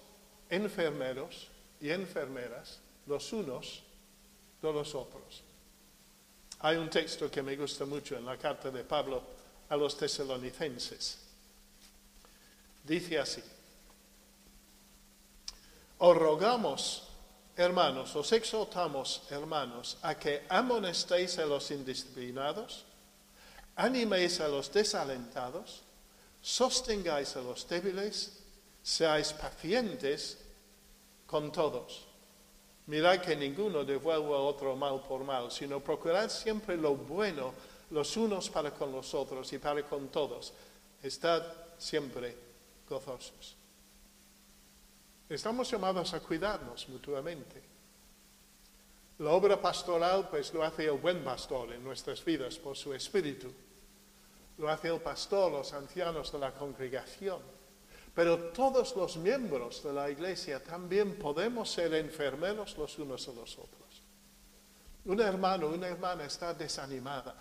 [0.49, 1.49] enfermeros
[1.81, 3.83] y enfermeras los unos
[4.61, 5.43] de los otros.
[6.59, 9.21] Hay un texto que me gusta mucho en la carta de Pablo
[9.67, 11.17] a los tesalonicenses.
[12.83, 13.43] Dice así,
[16.03, 17.03] os rogamos,
[17.55, 22.83] hermanos, os exhortamos, hermanos, a que amonestéis a los indisciplinados,
[23.79, 25.79] animéis a los desalentados,
[26.41, 28.43] sostengáis a los débiles,
[28.83, 30.43] seáis pacientes
[31.25, 32.03] con todos.
[32.87, 37.53] Mirad que ninguno devuelva a otro mal por mal, sino procurad siempre lo bueno
[37.91, 40.51] los unos para con los otros y para con todos.
[41.01, 41.47] Estad
[41.77, 42.35] siempre
[42.89, 43.62] gozosos.
[45.33, 47.61] Estamos llamados a cuidarnos mutuamente.
[49.19, 53.51] La obra pastoral pues lo hace el buen pastor en nuestras vidas por su espíritu.
[54.57, 57.41] Lo hace el pastor, los ancianos de la congregación
[58.13, 63.57] pero todos los miembros de la iglesia también podemos ser enfermeros los unos a los
[63.57, 64.03] otros.
[65.05, 67.35] Un hermano, una hermana está desanimada.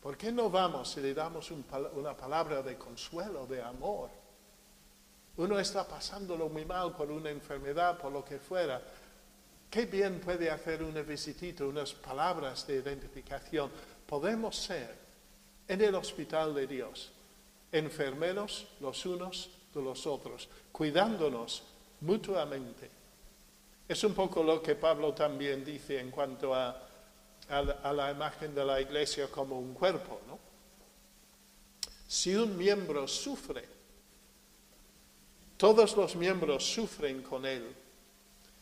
[0.00, 4.10] ¿Por qué no vamos y le damos una palabra de consuelo, de amor?
[5.36, 8.80] Uno está pasándolo muy mal por una enfermedad, por lo que fuera.
[9.68, 13.70] qué bien puede hacer una visitita, unas palabras de identificación.
[14.06, 14.94] Podemos ser
[15.66, 17.10] en el hospital de Dios,
[17.72, 21.64] enfermeros los unos de los otros, cuidándonos
[22.02, 22.88] mutuamente.
[23.88, 26.80] Es un poco lo que Pablo también dice en cuanto a,
[27.48, 30.38] a la imagen de la iglesia como un cuerpo, ¿no?
[32.06, 33.73] Si un miembro sufre,
[35.64, 37.74] todos los miembros sufren con él.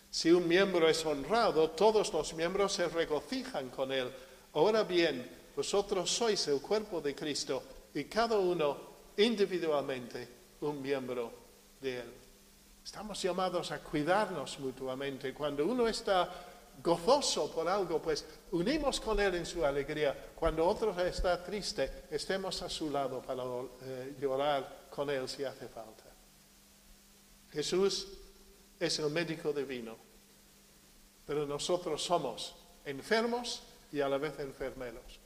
[0.09, 4.09] Si un miembro es honrado, todos los miembros se regocijan con él.
[4.53, 7.61] Ahora bien, vosotros sois el cuerpo de Cristo
[7.93, 8.77] y cada uno
[9.17, 10.29] individualmente
[10.61, 11.33] un miembro
[11.81, 12.13] de él.
[12.85, 15.35] Estamos llamados a cuidarnos mutuamente.
[15.35, 16.31] Cuando uno está
[16.81, 20.31] gozoso por algo, pues unimos con él en su alegría.
[20.37, 25.67] Cuando otro está triste, estemos a su lado para eh, llorar con él si hace
[25.67, 26.12] falta.
[27.53, 28.09] Jesús
[28.81, 29.97] es el médico divino,
[31.27, 35.21] pero nosotros somos enfermos y a la vez enfermeros,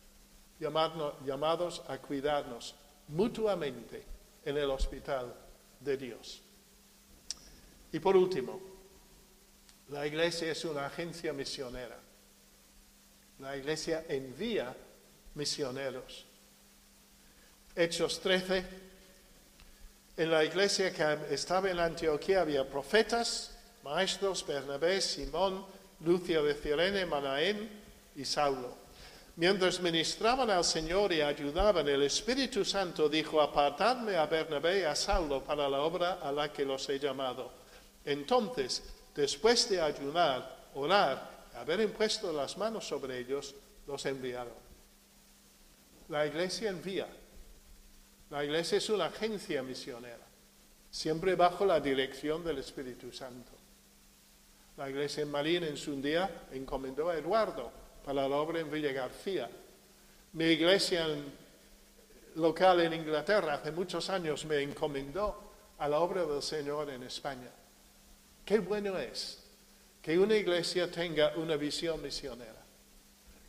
[0.59, 2.75] llamados a cuidarnos
[3.09, 4.05] mutuamente
[4.45, 5.33] en el hospital
[5.81, 6.43] de Dios.
[7.93, 8.61] Y por último,
[9.89, 11.99] la iglesia es una agencia misionera.
[13.39, 14.75] La iglesia envía
[15.35, 16.27] misioneros.
[17.75, 18.86] Hechos 13.
[20.17, 25.67] En la iglesia que estaba en Antioquía había profetas, maestros, Bernabé, Simón,
[26.01, 27.69] Lucio de Cirene, Manaén
[28.17, 28.75] y Saulo.
[29.37, 34.97] Mientras ministraban al Señor y ayudaban, el Espíritu Santo dijo, apartadme a Bernabé y a
[34.97, 37.53] Saulo para la obra a la que los he llamado.
[38.03, 38.83] Entonces
[39.17, 43.55] después de ayunar, orar, haber impuesto las manos sobre ellos,
[43.87, 44.53] los enviaron.
[46.09, 47.09] La iglesia envía.
[48.31, 50.27] La iglesia es una agencia misionera,
[50.91, 53.53] siempre bajo la dirección del Espíritu Santo.
[54.77, 57.71] La iglesia en Marín en su día encomendó a Eduardo
[58.05, 59.49] para la obra en Villa García.
[60.33, 61.07] Mi iglesia
[62.35, 65.43] local en Inglaterra hace muchos años me encomendó
[65.79, 67.51] a la obra del Señor en España.
[68.45, 69.43] Qué bueno es
[70.03, 72.63] que una iglesia tenga una visión misionera,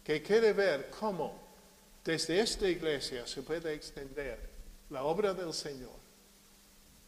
[0.04, 1.48] que quiere ver cómo
[2.04, 4.47] desde esta iglesia se puede extender
[4.90, 5.96] la obra del Señor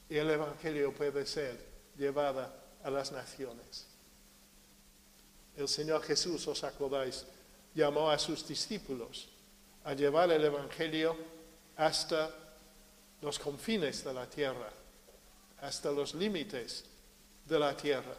[0.10, 1.58] y el Evangelio puede ser
[1.98, 2.54] llevada
[2.84, 3.88] a las naciones.
[5.56, 7.26] El Señor Jesús, os acordáis,
[7.76, 9.30] llamó a sus discípulos
[9.84, 11.16] a llevar el Evangelio
[11.78, 12.34] hasta
[13.22, 14.70] los confines de la tierra,
[15.62, 16.86] hasta los límites
[17.46, 18.16] de la tierra.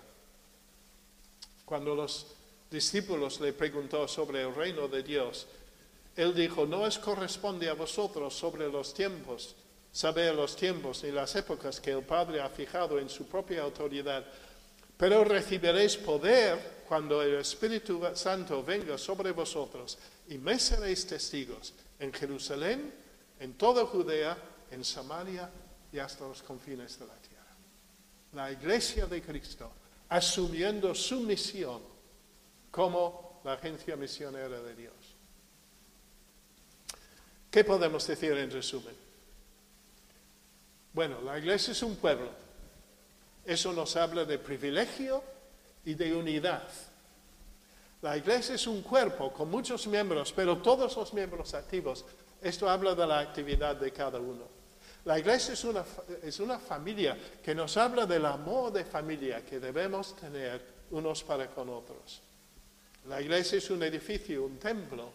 [1.65, 2.27] Cuando los
[2.71, 5.47] discípulos le preguntó sobre el reino de Dios,
[6.21, 9.57] él dijo, no os corresponde a vosotros sobre los tiempos,
[9.93, 14.25] saber los tiempos y las épocas que el Padre ha fijado en su propia autoridad,
[14.97, 19.97] pero recibiréis poder cuando el Espíritu Santo venga sobre vosotros
[20.29, 22.93] y me seréis testigos en Jerusalén,
[23.39, 24.37] en toda Judea,
[24.71, 25.49] en Samaria
[25.93, 27.57] y hasta los confines de la tierra.
[28.35, 29.71] La iglesia de Cristo,
[30.09, 31.81] asumiendo su misión
[32.71, 34.95] como la agencia misionera de Dios.
[37.51, 38.95] ¿Qué podemos decir en resumen?
[40.93, 42.29] Bueno, la iglesia es un pueblo.
[43.45, 45.23] Eso nos habla de privilegio
[45.85, 46.69] y de unidad.
[48.03, 52.05] La iglesia es un cuerpo con muchos miembros, pero todos los miembros activos.
[52.41, 54.45] Esto habla de la actividad de cada uno.
[55.05, 55.85] La iglesia es una,
[56.23, 61.49] es una familia que nos habla del amor de familia que debemos tener unos para
[61.49, 62.21] con otros.
[63.09, 65.11] La iglesia es un edificio, un templo,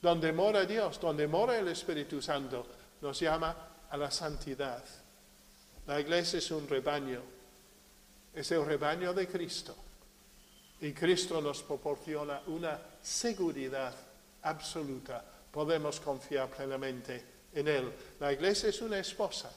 [0.00, 2.66] donde mora Dios, donde mora el Espíritu Santo,
[3.00, 3.54] nos llama
[3.90, 4.84] a la santidad.
[5.86, 7.22] La iglesia es un rebaño,
[8.34, 9.74] es el rebaño de Cristo.
[10.80, 13.94] Y Cristo nos proporciona una seguridad
[14.42, 15.24] absoluta.
[15.50, 17.92] Podemos confiar plenamente en él.
[18.20, 19.50] La iglesia es una esposa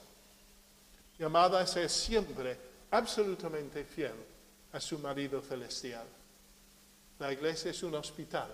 [1.20, 2.58] llamada a ser siempre
[2.90, 4.16] absolutamente fiel
[4.74, 6.08] a su marido celestial.
[7.20, 8.50] La iglesia es un hospital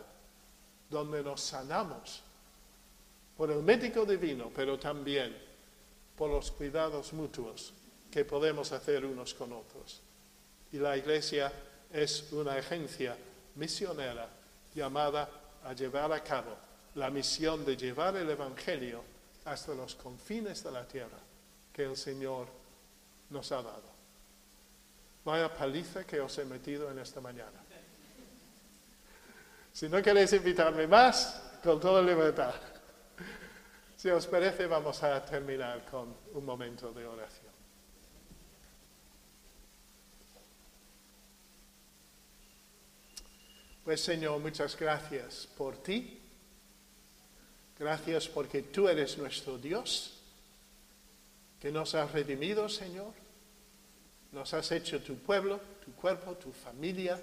[0.89, 2.23] donde nos sanamos
[3.35, 5.35] por el médico divino, pero también
[6.15, 7.73] por los cuidados mutuos
[8.09, 10.01] que podemos hacer unos con otros.
[10.71, 11.51] Y la iglesia
[11.91, 13.15] es una agencia
[13.55, 14.27] misionera
[14.73, 15.29] llamada
[15.63, 16.55] a llevar a cabo
[16.95, 19.03] la misión de llevar el Evangelio
[19.45, 21.19] hasta los confines de la tierra
[21.71, 22.47] que el Señor
[23.29, 23.97] nos ha dado.
[25.23, 27.66] Vaya paliza que os he metido en esta mañana.
[29.77, 32.55] Si no queréis invitarme más, con toda libertad.
[33.95, 37.53] Si os parece, vamos a terminar con un momento de oración.
[43.83, 46.23] Pues Señor, muchas gracias por ti.
[47.77, 50.19] Gracias porque tú eres nuestro Dios,
[51.59, 53.13] que nos has redimido, Señor.
[54.31, 57.21] Nos has hecho tu pueblo, tu cuerpo, tu familia,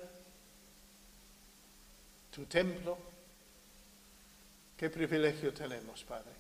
[2.35, 2.99] tu templo.
[4.77, 6.33] Qué privilegio tenemos, Padre.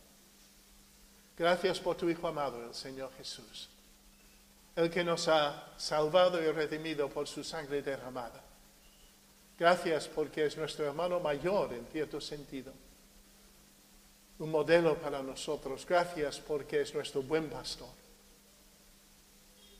[1.36, 3.68] Gracias por tu Hijo amado, el Señor Jesús,
[4.74, 8.42] el que nos ha salvado y redimido por su sangre derramada.
[9.58, 12.72] Gracias porque es nuestro hermano mayor en cierto sentido,
[14.40, 15.86] un modelo para nosotros.
[15.86, 17.88] Gracias porque es nuestro buen pastor.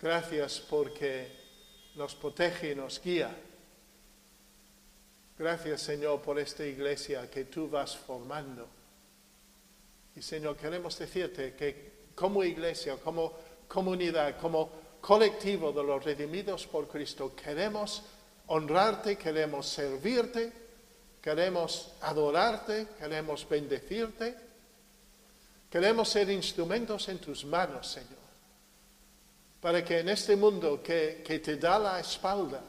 [0.01, 1.29] Gracias porque
[1.97, 3.35] nos protege y nos guía.
[5.37, 8.69] Gracias Señor por esta iglesia que tú vas formando.
[10.15, 13.33] Y Señor, queremos decirte que como iglesia, como
[13.67, 14.71] comunidad, como
[15.01, 18.05] colectivo de los redimidos por Cristo, queremos
[18.47, 20.53] honrarte, queremos servirte,
[21.21, 24.37] queremos adorarte, queremos bendecirte,
[25.69, 28.23] queremos ser instrumentos en tus manos, Señor,
[29.61, 32.63] para que en este mundo que, que te da la espalda,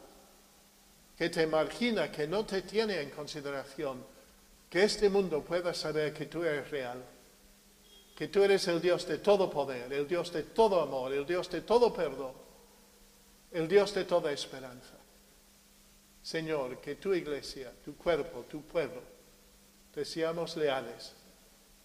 [1.16, 4.04] que te margina, que no te tiene en consideración,
[4.68, 7.02] que este mundo pueda saber que tú eres real,
[8.14, 11.50] que tú eres el Dios de todo poder, el Dios de todo amor, el Dios
[11.50, 12.32] de todo perdón,
[13.52, 14.96] el Dios de toda esperanza.
[16.22, 19.00] Señor, que tu iglesia, tu cuerpo, tu pueblo,
[19.94, 21.14] te seamos leales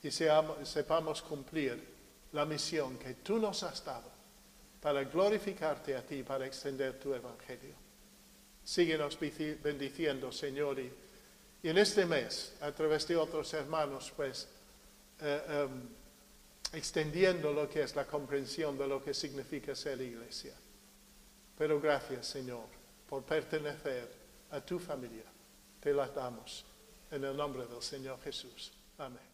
[0.04, 1.92] y sepamos cumplir
[2.34, 4.10] la misión que tú nos has dado
[4.82, 7.91] para glorificarte a ti, para extender tu evangelio.
[8.64, 10.80] Síguenos bendiciendo, Señor.
[10.80, 10.91] Y,
[11.64, 14.47] en este mes, a través de otros hermanos, pues,
[15.20, 15.89] eh, em,
[16.74, 20.53] extendiendo lo que es la comprensión de lo que significa ser iglesia.
[21.57, 22.66] Pero gracias, Señor,
[23.07, 24.09] por pertenecer
[24.51, 25.26] a tu familia.
[25.80, 26.66] Te las damos
[27.12, 28.72] en el nombre del Señor Jesús.
[28.97, 29.32] Amén.